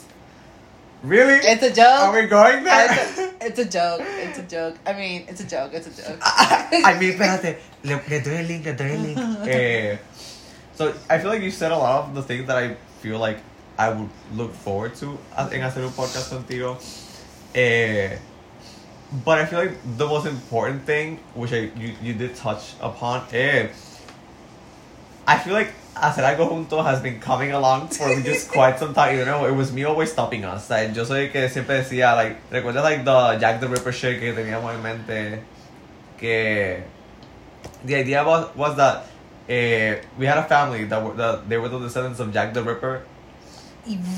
[1.04, 1.34] really?
[1.36, 2.02] It's a joke.
[2.02, 2.88] Are we going there?
[2.92, 4.02] It's a, it's a joke.
[4.02, 4.76] It's a joke.
[4.86, 5.72] I mean, it's a joke.
[5.74, 6.18] It's a joke.
[6.24, 7.58] I mean, espérate.
[7.84, 9.20] Le, le doy el link, le doy el link.
[9.48, 9.98] Eh,
[10.74, 13.38] so, I feel like you said a lot of the things that I feel like
[13.78, 16.78] I would look forward to as- en hacer un podcast contigo.
[17.54, 18.18] Eh,
[19.12, 23.24] but I feel like the most important thing, which I, you, you did touch upon,
[23.34, 24.00] is
[25.28, 29.18] I feel like hacer algo juntos has been coming along for just quite some time.
[29.18, 30.70] You know, it was me always stopping us.
[30.70, 34.34] Like, yo soy que siempre decía, like, recuerdas like the Jack the Ripper shit que
[34.34, 35.44] teníamos en mente?
[36.18, 36.84] Que
[37.84, 39.08] the idea was, was that
[39.48, 42.64] eh, we had a family that were that they were the descendants of Jack the
[42.64, 43.04] Ripper.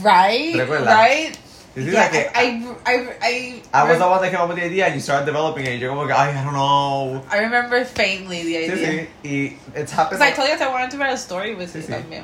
[0.01, 0.55] right?
[0.85, 1.37] Right?
[1.85, 4.85] Yeah, like, I, I, I, I was the one that came up with the idea
[4.87, 5.79] and you started developing it.
[5.79, 7.23] You're que, ay, I don't know.
[7.29, 8.75] I remember faintly the idea.
[8.75, 9.07] sí.
[9.23, 10.17] Y it's happened.
[10.19, 12.23] Because I told you that I wanted to write a story with Sí, you.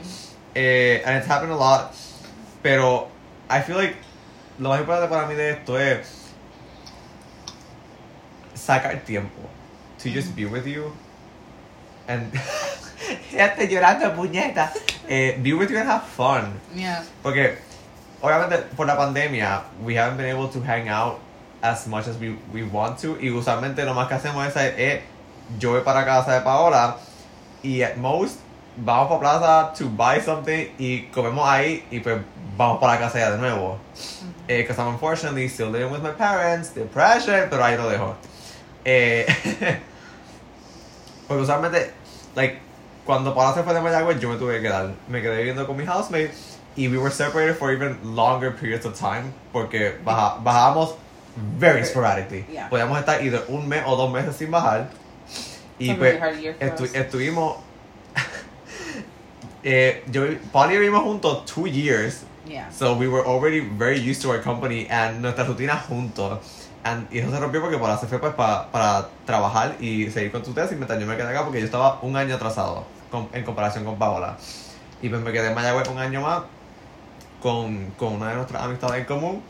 [0.56, 1.94] Eh, and it's happened a lot.
[2.64, 3.10] Pero
[3.50, 3.96] I feel like
[4.60, 6.32] lo más importante para mí de esto es
[8.56, 9.50] sacar tiempo
[10.00, 10.92] to just be with you
[12.08, 12.32] and
[13.32, 14.72] ya estoy llorando puñeta
[15.10, 17.04] eh, be with you and have fun Yeah.
[17.24, 17.58] porque
[18.24, 21.20] obviamente por la pandemia we haven't been able to hang out
[21.62, 23.18] as much as we, we want to.
[23.22, 25.04] Y usualmente lo más que hacemos es eh,
[25.60, 26.98] yo voy para casa de Paola
[27.62, 28.40] y at most
[28.78, 32.18] vamos para plaza to buy something y comemos ahí y pues
[32.58, 33.78] vamos para casa ya de nuevo.
[34.48, 38.16] Eh, cause I'm unfortunately still living with my parents depression pero ahí lo dejo.
[38.86, 39.26] Eh,
[41.28, 41.92] porque usualmente
[42.36, 42.60] like
[43.06, 45.76] cuando Paola se fue de Mayagüez yo me tuve que quedar me quedé viviendo con
[45.76, 50.96] mi housemate y we were separated for even longer periods of time porque baja, bajábamos
[51.60, 52.46] very sporadically.
[52.52, 52.70] Yeah.
[52.70, 54.90] Podíamos estar either un mes o dos meses sin bajar.
[55.80, 56.20] Y pues
[56.60, 57.58] estu- estuvimos.
[59.64, 62.24] eh, yo, Paul y yo vivimos juntos two years.
[62.48, 62.70] Yeah.
[62.72, 66.40] So we were already very used to our company and nuestra rutina juntos.
[66.84, 70.32] And, y eso se rompió porque Paola se fue pues, pa- para trabajar y seguir
[70.34, 73.30] con su tesis mientras yo me quedé acá porque yo estaba un año atrasado con-
[73.32, 74.38] en comparación con Paola.
[75.02, 76.44] Y pues me quedé en Mayagüez un año más
[77.44, 79.44] con, con una de nuestras amistades en común.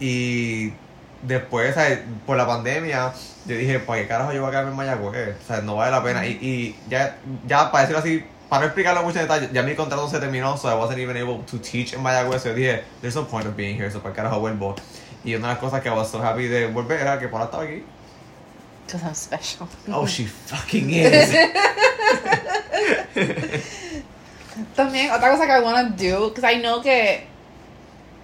[0.00, 0.72] Y
[1.22, 2.00] después, ¿sabes?
[2.26, 3.12] por la pandemia,
[3.46, 5.36] yo dije, ¿para qué carajo yo voy a quedarme en Mayagüez?
[5.42, 6.26] O sea, no vale la pena.
[6.26, 7.16] Y, y ya,
[7.46, 10.56] ya, para decirlo así, para no explicarlo mucho en detalle, ya mi contrato se terminó,
[10.56, 12.42] so I wasn't even able to teach en Mayagüez.
[12.42, 14.74] So yo dije, there's no point of being here, so para qué carajo vuelvo.
[15.24, 17.44] Y una de las cosas que I was so happy de volver era que Paula
[17.44, 17.84] estaba aquí.
[18.86, 19.68] Because I'm special.
[19.92, 21.32] Oh, she fucking is.
[24.76, 27.22] También, otra cosa que I want to do, because I know que,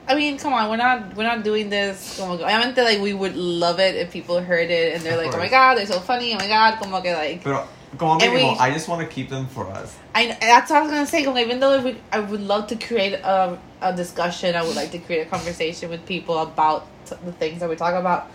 [0.09, 3.13] I mean, come on, we're not, we're not doing this, como que, obviamente, like, we
[3.13, 5.99] would love it if people heard it, and they're like, oh my god, they're so
[6.01, 7.67] funny, oh my god, como que, like, Pero,
[7.99, 9.97] como mínimo, we- I just want to keep them for us.
[10.15, 12.69] I, that's what I was gonna say, como even though if we, I would love
[12.69, 16.87] to create a, a discussion, I would like to create a conversation with people about
[17.07, 18.31] t- the things that we talk about,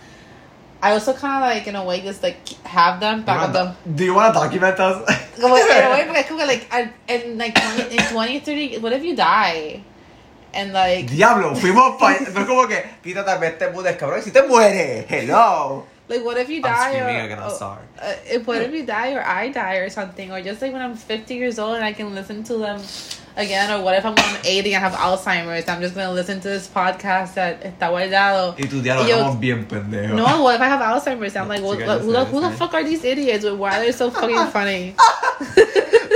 [0.84, 3.76] I also kind of, like, in a way, just, like, have them back on the...
[3.96, 5.06] Do you want to document us?
[5.39, 8.91] Como en a way, porque como like, I- in like 20, in 20, 30, what
[8.94, 9.84] if you die?
[10.54, 12.20] And like, Diablo, fuimos para.
[12.34, 14.17] No es como que quítate este Budes, cabrón.
[14.17, 15.86] Y si te mueres, hello.
[16.10, 16.67] like what if you die?
[16.67, 16.89] I'm die?
[17.00, 17.84] screaming or, again, I'm or- sorry.
[18.02, 20.82] uh, if what if you die or I die or something, or just like when
[20.82, 22.82] I'm 50 years old and I can listen to them
[23.36, 25.67] again, or what if I'm when I'm 80 and I have Alzheimer's?
[25.67, 28.56] I'm just gonna listen to this podcast that está guardado.
[28.58, 28.70] Y Y
[29.08, 30.15] yo- estamos bien pendejos.
[30.15, 31.36] No, what if I have Alzheimer's?
[31.36, 33.46] I'm like, what, yo who, the, who the fuck are these idiots?
[33.46, 34.96] Why are they so fucking funny?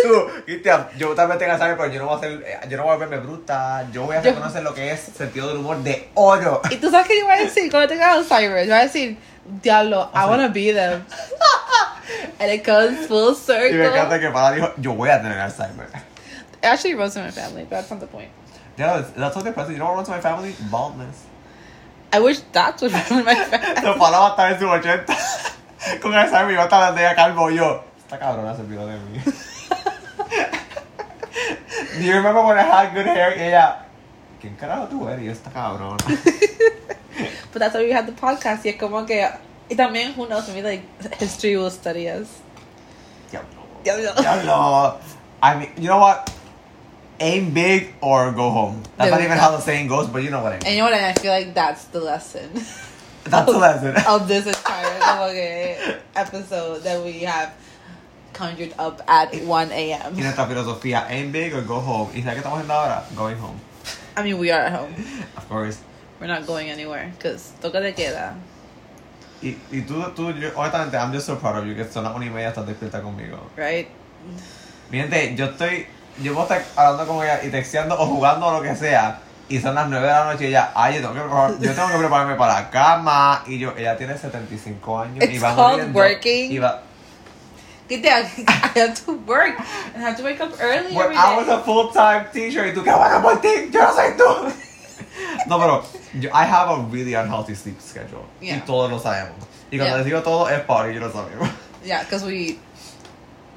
[0.04, 2.84] Tú, Cristian, yo también tengo Alzheimer, pero yo no voy a hacer, eh, yo no
[2.84, 3.88] voy a verme bruta.
[3.91, 6.62] Yo voy a Yo- reconocer lo que es sentido del humor de oro.
[6.69, 9.17] y tú sabes que yo voy a decir cuando tenga Alzheimer's, voy a decir,
[9.63, 11.04] diablo, I wanna be them.
[12.39, 13.78] and it comes full Y circle.
[13.80, 15.39] me encanta que para dijo, yo voy a tener
[16.65, 18.32] It actually runs in my family, that's not the point.
[18.75, 19.73] Yeah, that's, what depressing.
[19.73, 20.56] You know what runs in my family?
[20.71, 21.28] Baldness.
[22.12, 23.82] I wish that's what ran in my family.
[23.84, 25.15] So, Paula va a estar en sus 80
[26.01, 27.84] con Alzheimer y va a estar de ella calvo yo.
[27.99, 29.19] Esta cabrona se olvidó de mí.
[31.99, 33.38] Do you remember when I had good hair?
[33.38, 33.86] Y ella,
[34.41, 35.23] ¿quién carajo tú eres?
[35.23, 35.97] Yo, esta cabrona.
[37.54, 38.65] But that's why we had the podcast.
[38.65, 39.23] Y es como que,
[39.69, 40.84] y también, who knows, maybe like
[41.19, 42.41] history will study us.
[43.30, 43.62] Diablo.
[43.84, 44.13] Diablo.
[44.19, 44.99] Diablo.
[45.43, 46.35] I mean, you know what?
[47.19, 48.84] Aim big or go home.
[48.97, 50.65] That's There not even how the saying goes, but you know what I mean.
[50.65, 50.93] And you know what?
[50.93, 52.51] I feel like that's the lesson
[53.25, 53.95] That's the lesson.
[54.08, 55.78] of this entire
[56.15, 57.54] episode that we have
[58.34, 60.15] conjured up at 1 Y a.m.
[60.15, 62.12] nuestra filosofía, aim big or go home.
[62.13, 63.04] ¿Y qué estamos haciendo ahora?
[63.15, 63.60] Going home.
[64.15, 64.93] I mean, we are at home.
[65.38, 65.80] Of course.
[66.19, 68.36] We're not going anywhere because toca de queda.
[69.41, 72.15] Y, y tú, tú, yo, honestamente, I'm just so proud of you, que son las
[72.15, 73.39] una y media estás despierta conmigo.
[73.58, 73.88] Right?
[74.91, 75.88] Mi gente, yo estoy,
[76.21, 79.60] yo puedo estar hablando con ella y texteando o jugando o lo que sea, y
[79.60, 81.13] son las 9 de la noche y ella, ay, yo tengo
[81.60, 85.36] que, yo tengo que prepararme para la cama, y yo, ella tiene 75 años y
[85.36, 86.51] It's va called muriendo, working.
[86.51, 86.82] Y va,
[87.88, 88.25] Good day.
[88.47, 89.60] I have to work
[89.93, 91.54] and I have to wake up early Well, every I was day.
[91.54, 94.54] a full-time teacher y tú, qué bueno por ti, yo no soy tú.
[95.47, 95.84] No, pero
[96.19, 98.25] yo, I have a really unhealthy sleep schedule.
[98.41, 98.58] Yeah.
[98.58, 99.38] Y todos lo sabemos.
[99.71, 99.97] Y cuando Yeah.
[99.97, 101.47] les digo todo es para y yo lo sabemos.
[101.86, 102.58] Yeah, because we.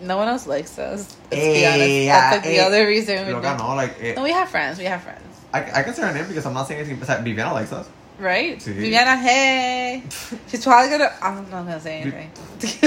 [0.00, 1.16] No one else likes us.
[1.30, 2.06] Let's be Eh, honest.
[2.06, 3.58] That's like the eh, other reason we Loca, don't.
[3.58, 4.78] no, like, eh, No, we have friends.
[4.78, 5.22] We have friends.
[5.52, 7.02] I, I can say her name because I'm not saying anything.
[7.04, 7.88] Sea, Viviana likes us.
[8.20, 8.58] Right?
[8.58, 8.72] Sí.
[8.74, 10.02] Viviana, hey.
[10.48, 11.10] She's probably gonna.
[11.22, 12.30] I'm not gonna say anything.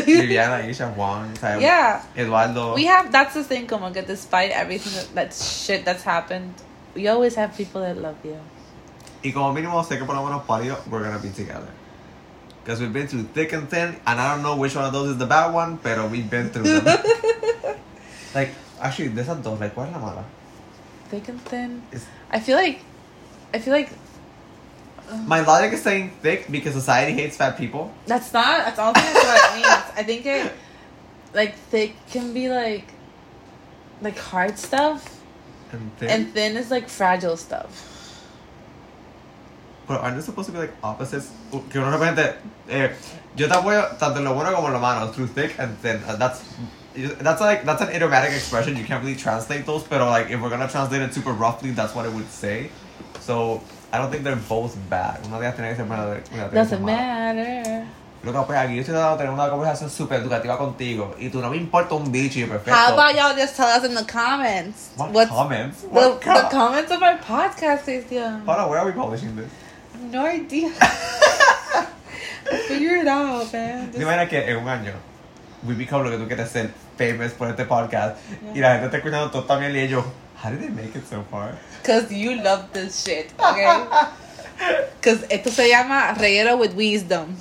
[0.05, 2.03] Viviana, Isha, Juan, sea, yeah.
[2.17, 2.75] Eduardo.
[2.75, 3.11] We have.
[3.11, 6.53] That's the thing, como que despite everything that, that shit that's happened,
[6.95, 8.37] we always have people that love you.
[9.23, 11.67] Y como mínimo sé que por lo menos para yo, we're gonna be together.
[12.63, 15.09] Because we've been through thick and thin, and I don't know which one of those
[15.09, 16.85] is the bad one, pero we've been through them.
[18.35, 20.25] like, actually, there's esas dos, like, ¿cuál es la mala?
[21.09, 21.81] Thick and thin.
[21.91, 22.79] Is- I feel like.
[23.53, 23.89] I feel like
[25.09, 27.91] um, My logic is saying thick because society hates fat people.
[28.05, 28.63] That's not.
[28.65, 28.93] That's all.
[28.93, 29.67] That's what it means.
[29.97, 30.53] I think it,
[31.33, 32.85] like thick can be like,
[34.01, 35.19] like hard stuff,
[35.73, 36.09] And thin.
[36.09, 37.87] and thin is like fragile stuff.
[39.87, 41.31] But aren't they supposed to be like opposites?
[41.69, 42.35] Que uno repente,
[42.69, 42.91] eh,
[43.35, 46.01] yo te apoyo tanto lo bueno como lo malo, through thick and thin.
[46.07, 46.43] Uh, that's
[47.21, 48.75] that's like that's an idiomatic expression.
[48.77, 51.95] You can't really translate those, but like if we're gonna translate it super roughly, that's
[51.95, 52.69] what it would say.
[53.21, 55.25] So I don't think they're both bad.
[55.25, 57.87] Una de ellas tiene que ser buena, una de ellas tiene que ser Doesn't matter.
[58.23, 61.15] Loca, pues aquí yo estoy tratando de tener una conversación súper educativa contigo.
[61.17, 62.71] Y tú no me importa un bicho y perfecto.
[62.71, 64.91] How about y'all just tell us in the comments?
[64.95, 65.81] What what's comments?
[65.81, 68.39] the, What the com- comments of our podcast yeah.
[68.45, 69.49] Hold on, where are we publishing this?
[70.09, 70.69] No idea.
[72.67, 73.91] Figure it out, man.
[73.91, 74.93] ¿Te imaginas que en un año
[75.63, 78.17] we become lo que tú quieres ser, famous por este podcast,
[78.53, 80.03] y la gente está escuchando todo también y ellos,
[80.43, 81.55] how did they make it so far?
[81.81, 83.83] Because you love this shit, okay?
[84.99, 87.35] Because esto se llama Reguero with Wisdom.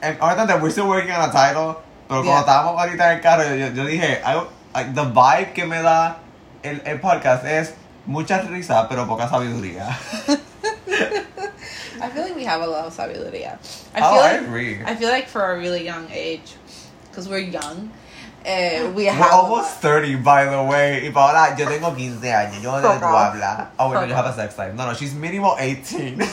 [0.00, 2.30] And ahorita we're still working on a title, pero Yeah.
[2.30, 5.82] cuando estábamos ahorita en el carro, yo, yo dije, algo, like, the vibe que me
[5.82, 6.18] da
[6.62, 7.74] el, el podcast es
[8.06, 9.88] mucha risa, pero poca sabiduría.
[12.00, 13.58] I feel like we have a lot of sabiduría.
[13.94, 14.80] I oh, feel I like agree.
[14.84, 16.54] I feel like for a really young age,
[17.10, 17.92] because we're young,
[18.44, 21.02] uh, we We're have almost 30, by the way.
[21.02, 22.62] Y Paola, yo tengo 15 años.
[22.62, 23.68] Yo no sé de tú off.
[23.78, 24.74] Oh, wait, no, you have a sex life.
[24.74, 26.20] No, no, she's minimal 18.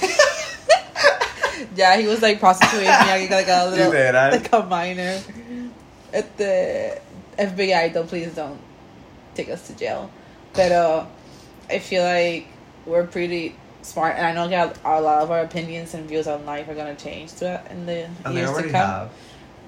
[1.76, 5.22] Yeah, he was like prostituting me like, like a little, like a minor.
[6.14, 7.00] At the
[7.38, 8.60] FBI, don't please don't
[9.36, 10.12] take us to jail.
[10.54, 11.06] But uh,
[11.70, 12.48] I feel like
[12.86, 16.46] we're pretty smart, and I know that a lot of our opinions and views on
[16.46, 18.72] life are gonna change to in the and they years to come.
[18.72, 19.10] have.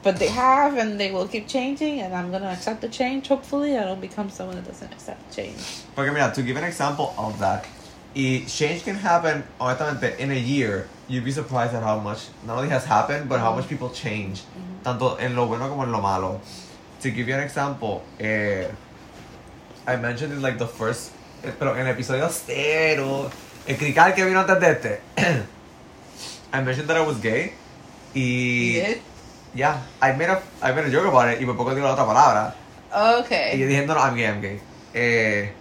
[0.04, 3.30] But they have, and they will keep changing, and I'm gonna accept the change.
[3.30, 5.84] Hopefully, I don't become someone that doesn't accept change.
[5.96, 7.66] Porque mira, to give an example of that,
[8.14, 10.88] y change can happen, honestamente, in a year.
[11.08, 14.42] You'd be surprised at how much not only has happened, but how much people change.
[14.84, 16.42] Tanto en lo bueno como en lo malo.
[17.02, 18.68] To give you an example, eh,
[19.88, 21.12] I mentioned in like the first,
[21.44, 23.30] eh, pero en el episodio cero,
[23.68, 25.02] el crical que vino antes de este,
[26.54, 27.54] I mentioned that I was gay.
[28.14, 28.96] Y You
[29.56, 31.94] yeah, I made a I made a joke about it y por poco digo la
[31.94, 32.54] otra palabra.
[32.92, 33.58] Y yo Okay.
[33.68, 34.60] dije, no, no, I'm gay, I'm gay.
[34.94, 35.52] Eh,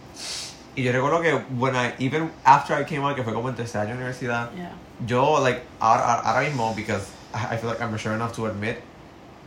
[0.76, 3.54] y yo recuerdo que, when I, even after I came out, que fue como en
[3.54, 4.72] tercer año de universidad, Yeah.
[5.06, 8.78] yo, like, ahora, ahora- ahora mismo, because I feel like I'm mature enough to admit,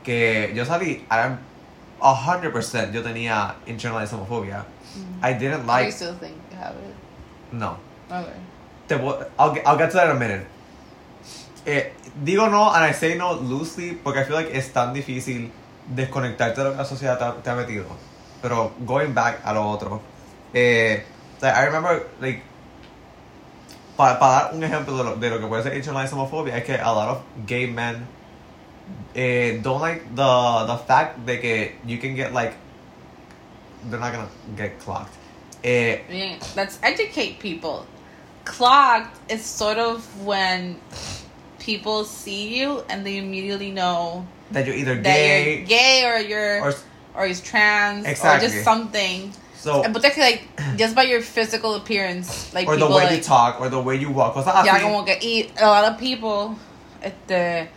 [0.04, 1.38] que yo salí, I'm
[2.00, 4.66] 100% yo tenía internalized homophobia.
[5.22, 6.94] I didn't like, still think you have it.
[7.52, 7.78] no.
[8.10, 8.40] Okay.
[8.88, 10.46] Te voy- I'll, get, I'll get to that in a minute.
[11.66, 11.92] Eh,
[12.24, 15.50] digo no, and I say no loosely, porque I feel like es tan difícil
[15.88, 17.86] desconectarte de lo que la sociedad te, ha- te ha metido.
[18.42, 20.02] Pero going back a lo otro,
[20.54, 21.04] eh,
[21.42, 22.44] like, I remember, like,
[23.98, 26.76] para dar un ejemplo de lo, de lo que puede ser internalized homophobia, es que
[26.76, 28.06] a lot of gay men
[29.16, 32.54] eh, don't like the, the fact de que you can get, like,
[33.90, 35.14] they're not gonna get clocked.
[35.64, 37.88] Eh, mean, let's educate people.
[38.46, 40.80] Clocked is sort of when
[41.60, 46.62] people see you and they immediately know that you're either gay, you're gay or you're
[46.62, 46.74] or
[47.16, 49.34] or, you're trans or just something.
[49.56, 50.44] so But that's like
[50.78, 53.96] just by your physical appearance, like or the way like you talk or the way
[53.96, 54.36] you walk.
[54.36, 56.56] Yeah, como que y a lot of people
[57.02, 57.68] at the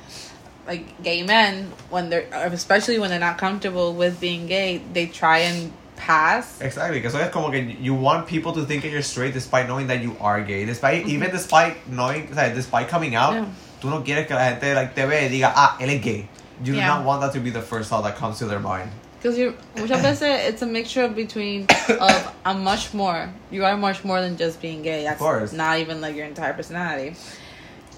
[0.67, 5.39] like gay men when they're especially when they're not comfortable with being gay, they try
[5.39, 6.61] and pass.
[6.61, 9.67] Exactly, que eso es como que you want people to think that you're straight despite
[9.67, 10.65] knowing that you are gay.
[10.65, 13.45] Despite, even despite knowing, o sea, despite coming out, Yeah.
[13.83, 16.29] tú no quieres que la gente like, te ve y diga, ah, él es gay.
[16.65, 16.87] You do Yeah.
[16.89, 18.91] not want that to be the first thought that comes to their mind.
[19.21, 21.67] Because you muchas veces it's a mixture between
[22.01, 23.29] of I'm much more.
[23.51, 25.03] You are much more than just being gay.
[25.03, 25.53] That's course.
[25.53, 27.17] not even like your entire personality.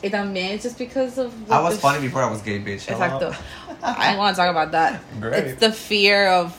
[0.02, 2.86] Y también it's just because of I was funny before I was gay, bitch.
[2.86, 3.34] Exacto.
[3.82, 5.00] I want to talk about that.
[5.20, 5.44] Great.
[5.44, 6.56] It's the fear of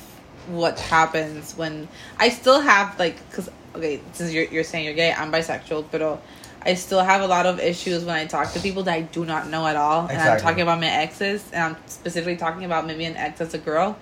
[0.48, 5.14] what happens when I still have like because okay since you're you're saying you're gay
[5.14, 6.22] I'm bisexual but
[6.64, 9.26] I still have a lot of issues when I talk to people that I do
[9.26, 10.08] not know at all.
[10.08, 13.54] And I'm talking about my exes and I'm specifically talking about maybe an ex as
[13.56, 13.98] a girl.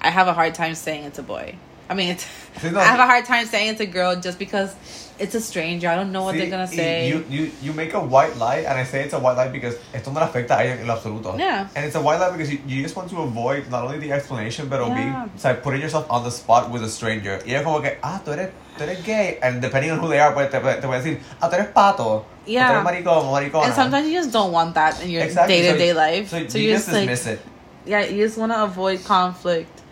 [0.00, 1.56] I have a hard time saying it's a boy
[1.88, 2.24] I mean it's
[2.60, 4.74] Sí, no, I have a hard time saying it's a girl just because
[5.18, 7.92] it's a stranger I don't know what See, they're gonna say You, you, you make
[7.94, 10.56] a white lie, and I say it's a white lie because esto no le afecta
[10.58, 11.36] a ella en absoluto.
[11.38, 11.68] Yeah.
[11.76, 14.12] And it's a white lie because you, you just want to avoid not only the
[14.12, 14.94] explanation, but Yeah.
[14.94, 17.40] being, o sea, putting yourself on the spot with a stranger.
[17.46, 19.38] Y es como que, ah, tú eres, tú eres gay.
[19.42, 22.24] And depending on who they are, pues, te, te puede decir, ah, tú eres pato.
[22.46, 22.68] Yeah.
[22.68, 23.66] Tú eres maricón maricona.
[23.66, 26.28] and sometimes you just don't want that in your Exactly, day to day so- life
[26.30, 27.40] So, so you you're just just like dismiss it.
[27.86, 29.82] yeah, you just want to avoid conflict.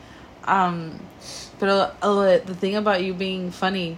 [0.45, 0.99] Um,
[1.63, 3.97] but uh, uh, the thing about you being funny,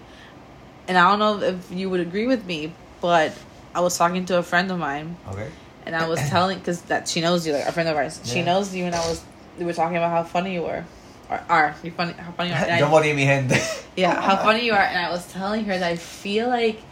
[0.87, 3.33] and I don't know if you would agree with me, but
[3.75, 5.49] I was talking to a friend of mine, Okay.
[5.87, 8.43] and I was telling because that she knows you, like a friend of ours, she
[8.43, 9.23] knows you, and I was
[9.59, 10.85] we were talking about how funny you were,
[11.31, 12.13] or are you funny?
[12.13, 12.79] How funny you are?
[12.79, 13.57] Yo morí mi gente.
[13.97, 14.83] yeah, how funny you are.
[14.83, 16.83] And I was telling her that I feel like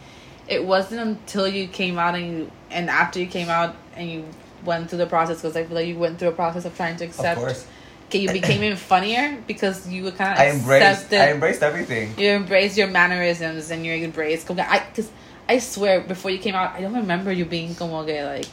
[0.47, 4.25] it wasn't until you came out and you and after you came out and you
[4.65, 6.97] went through the process because I feel like you went through a process of trying
[6.97, 7.67] to of accept.
[8.13, 11.19] Okay, you became even funnier because you were kind of I embraced, accepted.
[11.19, 12.13] I embraced everything.
[12.17, 14.45] you embraced your mannerisms and you embraced.
[14.45, 15.09] como I because
[15.49, 18.45] I swear before you came out, I don't remember you being como que like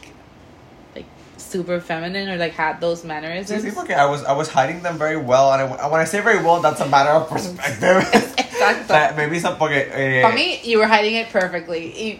[0.96, 1.04] like
[1.36, 3.62] super feminine or like had those mannerisms.
[3.74, 5.52] porque I was, I was hiding them very well.
[5.52, 8.02] And I, when I say very well, that's a matter of perspective.
[8.40, 9.14] Exacto.
[9.16, 9.88] Maybe some, porque...
[9.92, 11.92] Eh, For me, you were hiding it perfectly.
[12.12, 12.18] You,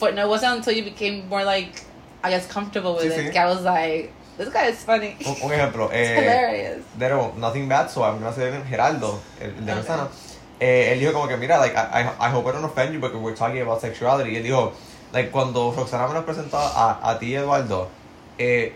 [0.00, 1.84] but no, it wasn't until you became more like,
[2.24, 3.34] I guess, comfortable with Sí, it.
[3.34, 3.36] sí.
[3.36, 5.16] I was like, this guy is funny.
[5.26, 5.86] un, un ejemplo.
[5.86, 6.84] It's Eh, hilarious.
[6.98, 9.82] Pero nothing bad, so I'm gonna say it Geraldo, el, el de Okay.
[9.82, 10.08] Rosana.
[10.60, 13.00] Eh, él dijo como que, mira, like, I, I, I hope I don't offend you,
[13.00, 14.30] but we're talking about sexuality.
[14.30, 14.72] Y él dijo,
[15.12, 17.88] like, cuando Roxana me lo presentó a, a ti, Eduardo,
[18.38, 18.72] eh,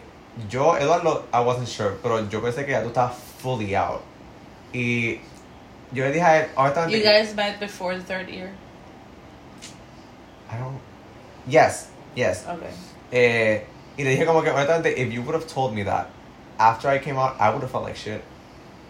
[0.48, 4.02] yo, Eduardo, I wasn't sure, pero yo pensé que ya tú estabas fully out.
[4.72, 5.20] Y
[5.92, 8.50] yo le dije a él, honestamente, You guys met before the third year?
[10.50, 10.78] I don't,
[11.46, 12.44] yes, yes.
[12.48, 12.70] Okay.
[13.12, 13.64] Eh,
[13.96, 16.08] y le dije como que, honestamente, if you would have told me that
[16.58, 18.22] after I came out, I would have felt like shit.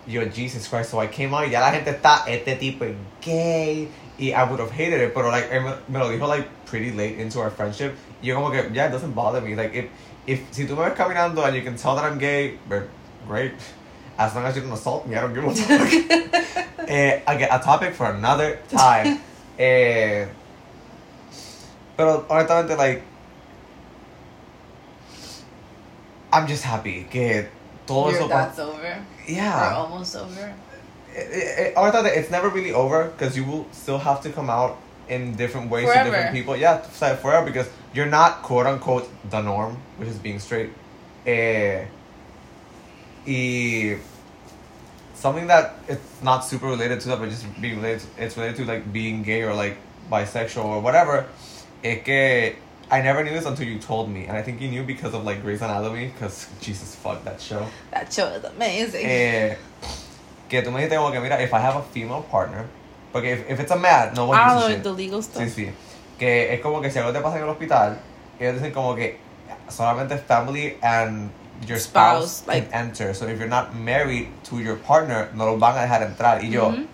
[0.07, 2.97] Yo, Jesus Christ, so I came out y ya la gente está, este tipo es
[3.21, 3.89] gay.
[4.19, 7.19] Y I would have hated it, pero like, me, me lo dijo like pretty late
[7.19, 7.95] into our friendship.
[8.23, 9.55] Y yo como que, yeah, it doesn't bother me.
[9.55, 9.87] Like, if,
[10.27, 12.89] if, si tú me ves caminando and you can tell that I'm gay, but
[13.27, 13.53] great.
[14.19, 16.67] As long as you don't assault me, I don't give a fuck.
[16.89, 19.21] eh, again, a topic for another time.
[19.59, 20.27] eh,
[21.97, 23.03] pero honestamente, like,
[26.37, 27.49] I'm just happy que
[27.87, 28.29] todo Your eso.
[28.29, 28.77] that's over.
[28.77, 29.75] Or yeah.
[29.75, 30.55] almost over.
[31.15, 34.31] It, it, I thought that it's never really over because you will still have to
[34.31, 34.77] come out
[35.09, 36.55] in different ways to different people.
[36.55, 40.71] Yeah, forever because you're not quote unquote the norm, which is being straight.
[41.25, 41.87] Eh,
[43.27, 43.99] y
[45.15, 48.03] something that it's not super related to that, but just being related.
[48.03, 49.79] To, it's related to like being gay or like
[50.13, 51.27] bisexual or whatever.
[51.83, 52.57] Es que
[52.91, 55.25] I never knew this until you told me, and I think you knew because of
[55.25, 56.07] like Grey's Anatomy.
[56.09, 57.67] Because Jesus, fuck that show.
[57.91, 59.05] That show is amazing.
[59.07, 59.57] Eh,
[60.49, 62.67] que tú me dijiste como que mira, if I have a female partner,
[63.13, 64.83] porque if, if it's a man, no one I gives don't a know shit.
[64.85, 65.43] the legal stuff.
[65.43, 65.73] Sí, sí.
[66.19, 67.99] Que es como que si algo te pasa en el hospital,
[68.39, 69.19] ellos dicen como que
[69.69, 71.31] solamente family and
[71.67, 73.13] your spouse, Spouse, like- can enter.
[73.15, 76.41] So if you're not married to your partner, no lo van a dejar entrar.
[76.43, 76.87] Y yo, Mhm.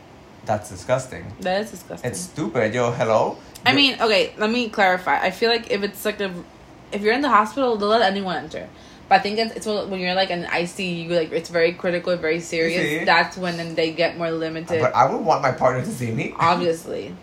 [0.47, 1.25] that's disgusting.
[1.41, 2.11] That is disgusting.
[2.11, 2.73] It's stupid.
[2.73, 3.37] Yo, hello?
[3.65, 5.21] I mean, okay, let me clarify.
[5.21, 6.33] I feel like if it's like a,
[6.91, 8.69] if you're in the hospital, they'll let anyone enter.
[9.09, 12.41] But I think it's, it's when you're like in ICU, like it's very critical, very
[12.41, 12.83] serious.
[12.83, 13.05] Sí.
[13.05, 14.81] That's when then they get more limited.
[14.81, 16.35] But I would want my partner to see me.
[16.39, 17.15] Obviously,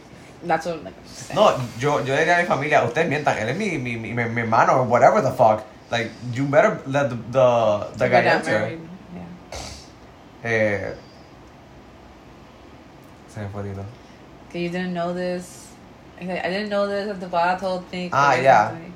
[0.44, 0.94] that's what I'm like.
[1.06, 1.36] saying.
[1.36, 4.14] No, yo, yo le diría a mi familia, ustedes mientan, él es mi, mi, mi,
[4.14, 5.66] mi, hermano or whatever the fuck.
[5.92, 8.80] Like, you better let the, the, the guy married,
[9.16, 10.48] Yeah.
[10.48, 10.94] Eh,
[13.28, 13.84] se me fue Dilo.
[14.50, 15.59] Okay, you didn't know this.
[16.22, 17.10] Okay, I didn't know this.
[17.10, 18.10] at The Bala told me.
[18.12, 18.70] Ah, yeah.
[18.70, 18.94] told me.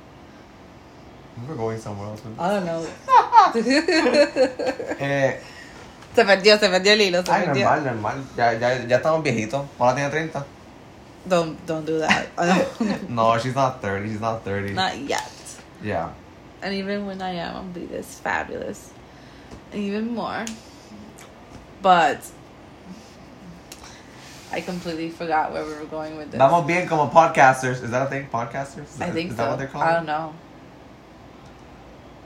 [1.48, 2.24] We're going somewhere else.
[2.24, 2.86] with I don't know.
[5.00, 5.40] Eh,
[6.16, 7.66] se perdió, se perdió el hilo, se ay, perdió.
[7.66, 8.24] normal, normal.
[8.38, 9.66] Ya, ya, ya estamos viejitos.
[9.80, 10.46] Ahora tiene 30.
[11.28, 12.28] Don't don't do that.
[13.10, 14.10] No, she's not 30.
[14.10, 14.74] She's not 30.
[14.74, 15.32] Not yet.
[15.82, 16.10] Yeah.
[16.62, 18.92] And even when I am, I'll be this fabulous.
[19.72, 20.46] And even more.
[21.82, 22.20] But
[24.54, 26.38] I completely forgot where we were going with this.
[26.38, 27.82] Vamos bien como podcasters.
[27.84, 28.28] Is that a thing?
[28.32, 28.84] Podcasters?
[28.86, 29.44] Is I that, think is so.
[29.44, 29.84] that what they're called?
[29.84, 30.34] I don't know.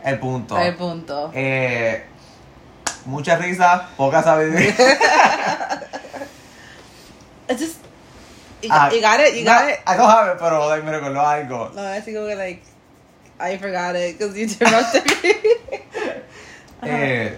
[0.04, 0.56] El punto.
[0.56, 1.32] El punto.
[1.34, 2.02] Eh,
[3.06, 4.76] mucha risa, poca sabiduría.
[7.50, 7.80] It's just
[8.62, 9.36] you, Ah, you got it.
[9.36, 9.80] You got no, it.
[9.88, 11.74] I don't have it, pero like, me recordó algo.
[11.74, 12.62] No, I think we like
[13.40, 15.34] I forgot it because you interrupted me.
[16.84, 17.38] Eh,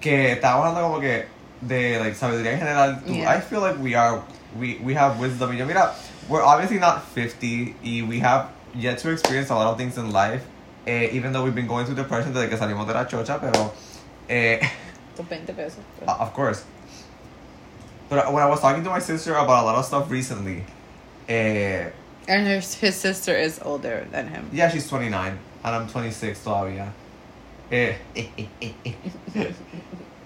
[0.00, 1.26] que estábamos hablando como que
[1.66, 3.00] de like sabiduría en general.
[3.06, 3.30] Tú- Yeah.
[3.30, 4.22] I feel like we are
[4.58, 5.50] we we have wisdom.
[5.50, 5.94] Y yo mira,
[6.28, 10.12] we're obviously not 50 y we have yet to experience a lot of things in
[10.12, 10.42] life.
[10.86, 13.72] Eh, even though we've been going through depression desde que salimos de la chocha, pero
[14.28, 14.60] eh,
[15.16, 15.78] 20 pesos.
[16.06, 16.64] Uh, of course.
[18.10, 20.62] But when I was talking to my sister about a lot of stuff recently,
[21.28, 21.90] uh,
[22.28, 24.48] And his, his sister is older than him.
[24.52, 26.88] yeah, she's 29 and I'm 26 todavía.
[27.72, 27.94] Eh,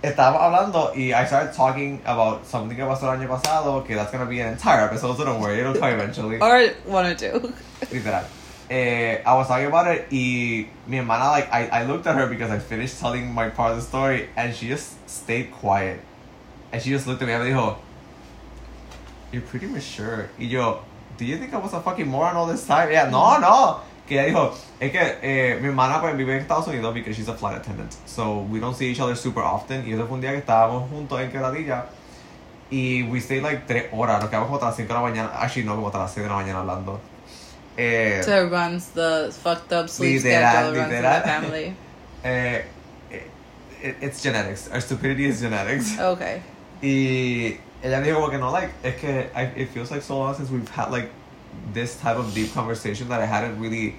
[0.02, 4.12] Estábamos hablando y I started talking about something que pasó el año pasado, que that's
[4.12, 6.38] gonna be an entire episode, so don't worry, it'll come eventually.
[6.40, 7.52] Or one or two.
[7.92, 8.24] Literal.
[8.70, 12.28] Eh, I was talking about it y mi hermana, like, I, I looked at her
[12.28, 16.00] because I finished telling my part of the story and she just stayed quiet.
[16.70, 17.76] And she just looked at me and me dijo,
[19.32, 20.28] You're pretty mature.
[20.38, 20.82] Y yo,
[21.18, 22.92] Do you think I was a fucking moron all this time?
[22.92, 23.80] Yeah, no, no.
[24.08, 27.28] Que ella dijo, es que eh, mi hermana pues, vive en Estados Unidos because she's
[27.28, 27.92] a flight attendant.
[28.06, 29.86] So we don't see each other super often.
[29.86, 31.84] Y ese fue un día que estábamos juntos en Quebradilla.
[32.70, 34.20] Y we stayed like tres horas.
[34.20, 35.30] Nos quedamos como hasta las 5 de la mañana.
[35.38, 37.00] Actually, no, como hasta las 6 de la mañana hablando.
[37.76, 41.22] Eh, So it runs the fucked up sleep Literal, schedule literal.
[41.22, 41.74] the family.
[42.24, 42.64] eh,
[43.82, 44.68] it, it's genetics.
[44.72, 45.98] Our stupidity is genetics.
[45.98, 46.42] Okay.
[46.82, 50.34] Y ella dijo como que no, like, es que I, it feels like so long
[50.34, 51.10] since we've had like
[51.72, 53.96] this type of deep conversation that I hadn't really,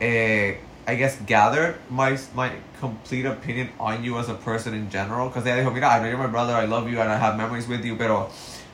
[0.00, 0.54] eh,
[0.86, 2.50] I guess, gathered my my
[2.80, 5.28] complete opinion on you as a person in general.
[5.28, 7.36] Because ella dijo, mira, I know you're my brother, I love you, and I have
[7.36, 8.30] memories with you, pero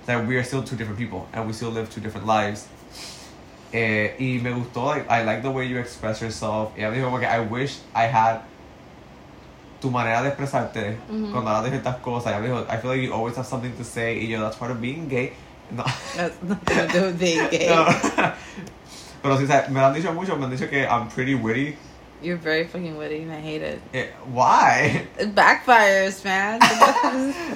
[0.07, 2.69] that we are still two different people, and we still live two different lives.
[3.73, 6.73] Eh, y me gustó, like, I like the way you express yourself.
[6.77, 8.43] Y ella dijo, que I wish I had
[9.81, 11.33] tu manera de expresarte Ujú.
[11.33, 12.33] cuando hablas de ciertas cosas.
[12.33, 14.71] Ella dijo, I feel like you always have something to say, y yo, that's part
[14.71, 15.33] of being gay.
[15.71, 15.85] No.
[16.17, 17.69] That's nothing to do with being gay.
[17.69, 17.85] No.
[19.23, 21.77] Pero sí, me lo han dicho mucho, me han dicho que I'm pretty witty.
[22.23, 23.81] You're very fucking witty, and I hate it.
[23.93, 25.07] Eh, why?
[25.19, 26.59] It backfires, man.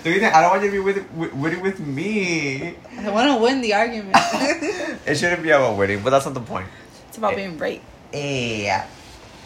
[0.04, 2.74] Do you think I don't want you to be witty, wi- witty with me?
[3.00, 4.16] I want to win the argument.
[5.06, 6.66] It shouldn't be about witty, but that's not the point.
[7.08, 7.36] it's about Eh.
[7.36, 7.80] being right.
[8.12, 8.84] Eh,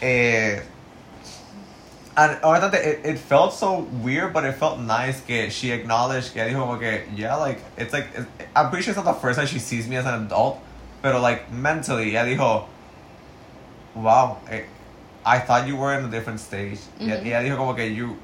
[0.01, 0.59] eh,
[2.15, 6.41] and honestly, it, it felt so weird, but it felt nice que she acknowledged que
[6.43, 9.47] dijo que, yeah, like, it's like, it's, I'm pretty sure it's not the first time
[9.47, 10.59] she sees me as an adult,
[11.01, 12.65] but like, mentally, ella dijo,
[13.95, 14.63] wow, eh,
[15.25, 16.79] I thought you were in a different stage.
[16.99, 17.25] Y Mhm.
[17.25, 18.17] ella dijo como que you,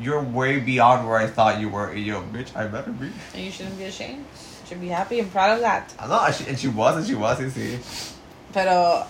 [0.00, 1.92] you're way beyond where I thought you were.
[1.94, 3.10] Yo, bitch, I better be.
[3.34, 4.24] And you shouldn't be ashamed.
[4.62, 5.92] You should be happy and proud of that.
[5.98, 7.78] I know, and she, and she was, and she was, y sí.
[8.52, 9.04] Pero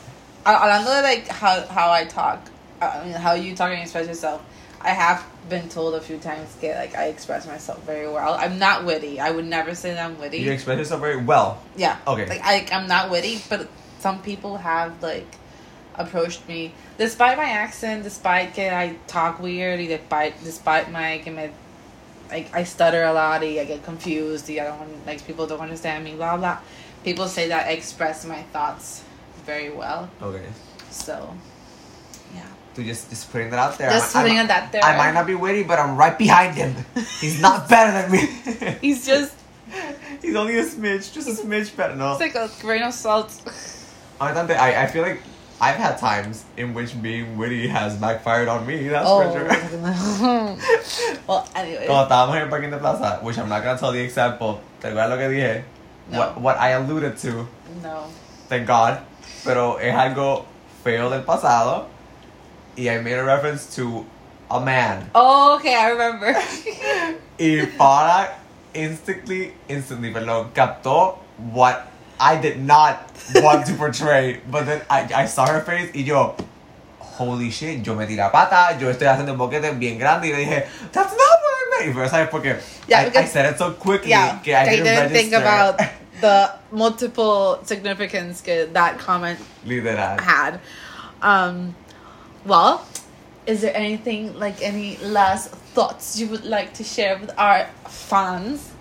[0.44, 2.40] ha- hablando de like how how I talk,
[2.80, 4.42] I mean how you talk and express yourself.
[4.80, 8.34] I have been told a few times that like I express myself very well.
[8.34, 9.18] I'm not witty.
[9.18, 10.38] I would never say that I'm witty.
[10.38, 11.62] You express yourself very well.
[11.76, 11.98] yeah.
[12.06, 12.26] Okay.
[12.26, 13.68] Like I I'm not witty, but
[13.98, 15.26] some people have like
[15.96, 21.50] approached me despite my accent, despite que I talk weird, despite despite my que me
[22.30, 26.14] like I stutter a lot, I get confused, I don't like people don't understand me,
[26.14, 26.58] blah blah.
[27.04, 29.02] People say that I express my thoughts
[29.44, 30.10] very well.
[30.22, 30.44] Okay.
[30.90, 31.34] So.
[32.78, 33.90] To just just putting that out there.
[33.90, 34.84] Just I, putting I, it out there.
[34.84, 36.76] I might not be witty, but I'm right behind him.
[37.20, 38.78] He's not better than me.
[38.80, 39.34] He's just
[40.22, 41.96] He's only a smidge, just a smidge better.
[41.96, 42.12] No.
[42.12, 43.34] it's like a grain of salt.
[44.20, 45.20] Honestamente, I, I feel like
[45.60, 48.86] I've had times in which being witty has backfired on me.
[48.86, 49.26] That's oh.
[49.26, 51.18] for sure.
[51.26, 51.86] well, anyway.
[51.86, 54.60] Cuando estábamos en el parking de plaza, which I'm not gonna tell the example.
[54.80, 55.64] ¿Te acuerdas lo que dije?
[56.10, 56.18] No.
[56.18, 57.48] What, what I alluded to,
[57.82, 58.06] No.
[58.48, 59.00] thank God.
[59.44, 60.44] Pero es algo
[60.84, 61.88] feo del pasado.
[62.78, 64.06] Y I made a reference to
[64.50, 65.10] a man.
[65.14, 66.32] Oh, okay, I remember.
[67.40, 68.30] Y Paola
[68.74, 71.18] instantly, instantly, perdón, captó
[71.52, 74.40] what I did not want to portray.
[74.50, 76.34] But then I, I saw her face y yo,
[76.98, 80.38] holy shit, yo metí la pata, yo estoy haciendo un boquete bien grande y le
[80.44, 81.90] dije, that's not what I meant.
[81.90, 82.56] Y pero sabes porque
[82.88, 85.78] Yeah, I, I said it so quickly yeah, que I didn't, didn't think about
[86.20, 90.18] the multiple significance that comment Literal.
[90.18, 90.60] had.
[91.22, 91.74] Um,
[92.48, 92.86] well,
[93.46, 98.72] is there anything like any last thoughts you would like to share with our fans,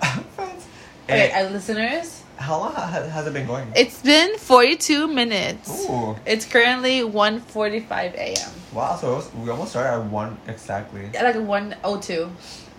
[0.36, 0.66] Friends.
[1.08, 2.20] okay, Eh, our listeners?
[2.36, 3.66] how long has, has it been going?
[3.76, 5.86] It's been forty-two minutes.
[5.88, 6.16] Ooh.
[6.26, 8.50] It's currently 1.45 a.m.
[8.72, 11.08] Wow, so was, we almost started at one exactly.
[11.14, 12.30] Yeah, Like 1.02.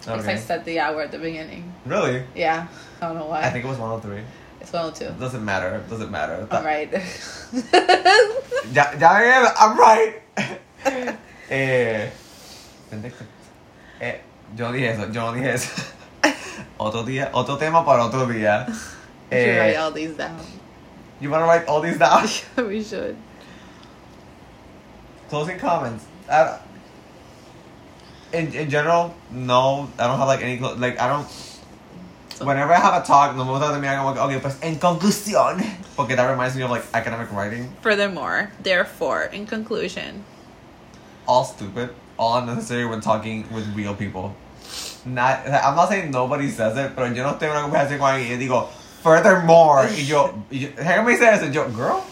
[0.01, 0.37] Because I Okay.
[0.37, 1.73] said the hour at the beginning.
[1.85, 2.21] Really?
[2.35, 2.67] Yeah,
[3.01, 3.41] I don't know why.
[3.43, 4.21] I think it was 103.
[4.66, 5.20] It's 102.
[5.20, 5.84] Doesn't matter.
[5.89, 6.47] Doesn't matter.
[6.49, 6.89] I'm right.
[8.74, 10.16] Ya, ya, I'm right.
[11.49, 12.09] eh,
[14.01, 14.16] eh,
[14.57, 15.84] yo dije eso, yo no dije eso.
[16.80, 18.66] otro día, otro tema para otro día.
[18.68, 18.74] we
[19.38, 20.39] should write Eh, all these down.
[21.22, 22.28] you wanna write all these down?
[22.68, 23.16] we should.
[25.30, 26.05] Closing comments.
[26.30, 26.57] I,
[28.34, 31.28] in in general, no, I don't have like any clo- like I don't.
[32.39, 35.63] Whenever I have a talk, no me gusta terminar como que, okay, pues en conclusión,
[35.95, 37.71] porque that reminds me of like academic writing.
[37.81, 40.23] Furthermore, therefore, in conclusion,
[41.27, 44.36] all stupid, all unnecessary when talking with real people.
[45.05, 48.31] Not, I'm not saying nobody says it, pero yo no tengo una conversación con alguien
[48.31, 48.67] y digo,
[49.01, 52.03] furthermore, y yo, y yo déjame decir eso, y yo, girl,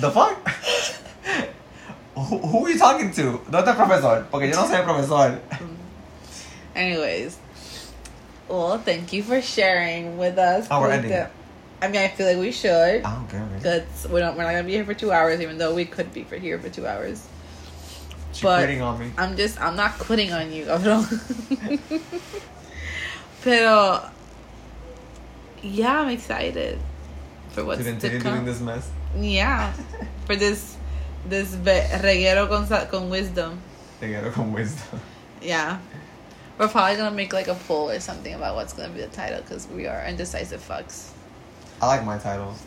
[0.00, 0.36] the fuck?
[2.14, 3.40] who, who are you talking to?
[3.50, 4.26] ¿Dónde está el profesor?
[4.30, 5.40] Porque yo no soy profesor.
[6.74, 7.38] anyways,
[8.48, 10.66] well, thank you for sharing with us.
[10.70, 11.30] Oh, we're ending the-
[11.80, 13.02] I mean, I feel like we should.
[13.04, 13.48] Oh, I don't care.
[13.56, 16.12] Because we're not, we're not gonna be here for two hours, even though we could
[16.14, 17.26] be for here for two hours.
[18.32, 19.10] She's but- quitting on me.
[19.18, 20.64] I'm just, I'm not quitting on you.
[23.42, 24.08] Pero,
[25.62, 26.78] yeah, I'm excited
[27.50, 28.20] for what's to come.
[28.34, 28.88] doing this mess.
[29.18, 29.72] Yeah,
[30.26, 30.76] for this,
[31.28, 33.60] this reguero con, con wisdom.
[34.00, 35.00] Te quiero con wisdom.
[35.40, 35.78] Yeah.
[36.58, 39.40] We're probably gonna make like a poll or something about what's gonna be the title
[39.40, 41.10] because we are indecisive fucks.
[41.80, 42.62] I like my titles.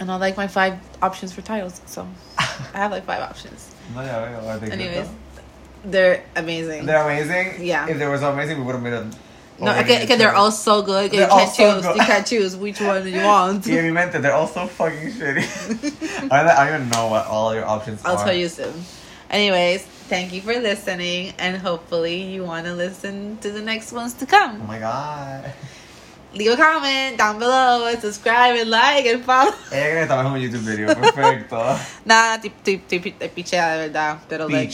[0.00, 2.06] And I like my five options for titles, so
[2.38, 3.74] I have like five options.
[3.94, 5.14] No, ya veo, are they Anyways, though?
[5.84, 6.86] they're amazing.
[6.86, 7.64] They're amazing.
[7.66, 7.86] Yeah.
[7.88, 9.04] If they were so amazing, we would have made a.
[9.60, 11.12] no, already okay, okay, they're all so good.
[11.12, 11.82] You They're can't so choose.
[11.86, 11.96] good.
[11.96, 13.66] You can't choose which one you want.
[13.66, 16.30] Yeah, en meant that they're all so fucking shitty.
[16.30, 18.12] I, don't, I don't even know what all your options are.
[18.16, 18.72] I'll tell you soon.
[19.30, 24.14] Anyways, thank you for listening, and hopefully you want to listen to the next ones
[24.14, 24.60] to come.
[24.62, 25.52] Oh my god.
[26.34, 29.52] Leave a comment down below, and subscribe and like and follow.
[29.72, 30.94] Ella que en un YouTube video.
[30.94, 31.78] Perfecto.
[32.04, 34.18] Nah, te, te, te, te pichea de verdad.
[34.28, 34.70] Pero like,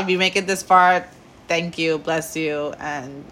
[0.00, 1.06] if you make it this far,
[1.46, 3.24] thank you, bless you, and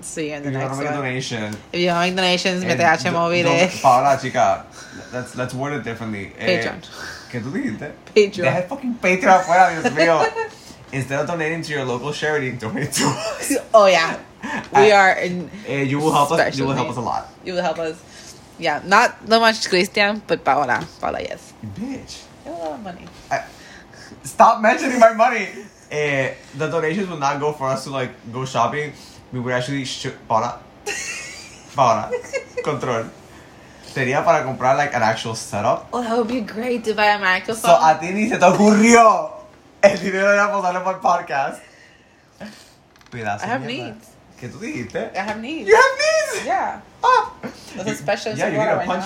[0.00, 0.92] see you in the If you next a one.
[0.94, 1.56] donation.
[1.72, 3.44] If you to make donations, eh, mete H do- móvil.
[3.44, 4.66] don't- Paola, chica.
[5.12, 6.32] Let's, let's word it differently.
[6.36, 6.82] Eh, Patreon.
[7.30, 7.92] ¿Qué tú dijiste?
[8.08, 8.42] Patreon.
[8.44, 10.20] Deja el fucking Patreon afuera, Dios mío.
[10.94, 13.52] Instead of donating to your local charity, donate to us.
[13.74, 14.14] Oh yeah,
[14.72, 15.50] we are in.
[15.66, 16.56] Eh, you will help us.
[16.56, 17.28] You will help us a lot.
[17.44, 17.98] You will help us.
[18.58, 20.86] Yeah, not so much Cristian, but Paola.
[21.00, 21.52] Paola, yes.
[21.74, 22.22] Bitch.
[22.46, 23.06] You have a lot of money.
[23.30, 23.42] I,
[24.22, 25.48] stop mentioning my money.
[25.90, 28.92] Eh, the donations will not go for us to like go shopping.
[29.32, 30.60] We would actually sh- Paola.
[31.74, 32.12] Paola.
[32.62, 33.10] Control.
[33.90, 35.88] Sería para comprar like an actual setup.
[35.92, 37.70] Oh, that would be great to buy a microphone.
[37.70, 39.33] So a ti ni se te ocurrió
[39.84, 41.62] el dinero era posarlo para el podcast.
[43.10, 43.84] Pedazo I have mierda.
[43.94, 44.08] needs.
[44.40, 45.10] ¿Qué tú dijiste?
[45.14, 45.68] I have needs.
[45.68, 46.46] You have needs.
[46.46, 46.80] Yeah.
[47.02, 47.32] Ah.
[47.76, 49.04] That's a special Yeah, you need a right punch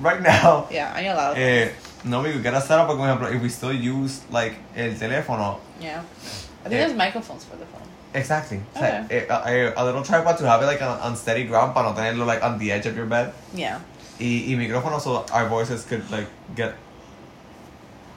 [0.00, 0.66] right now.
[0.70, 1.70] Yeah, I know a lot of Eh,
[2.04, 5.58] no, we could get a setup, por ejemplo, if we still use like el teléfono.
[5.80, 6.00] Yeah.
[6.64, 6.86] I think eh.
[6.86, 7.86] there's microphones for the phone.
[8.14, 8.60] Exactly.
[8.76, 9.04] Okay.
[9.10, 11.88] eh, a, a- a little tripod to have it like on, on steady ground para
[11.90, 13.32] no tenerlo like on the edge of your bed.
[13.54, 13.78] Yeah.
[14.18, 16.26] Y, y micrófono so our voices could like
[16.56, 16.74] get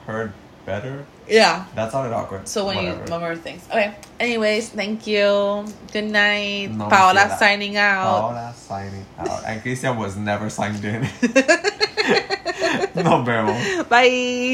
[0.06, 0.32] heard
[0.66, 1.04] better.
[1.28, 1.64] Yeah.
[1.74, 2.48] That sounded awkward.
[2.48, 3.12] So when Whatever.
[3.12, 3.66] you more things.
[3.70, 3.94] Okay.
[4.20, 5.64] Anyways, thank you.
[5.92, 6.70] Good night.
[6.72, 8.20] No Paola signing out.
[8.20, 9.44] Paola signing out.
[9.46, 11.02] And Cristian was never signed in.
[12.94, 13.84] no, vemos.
[13.88, 14.52] Bye.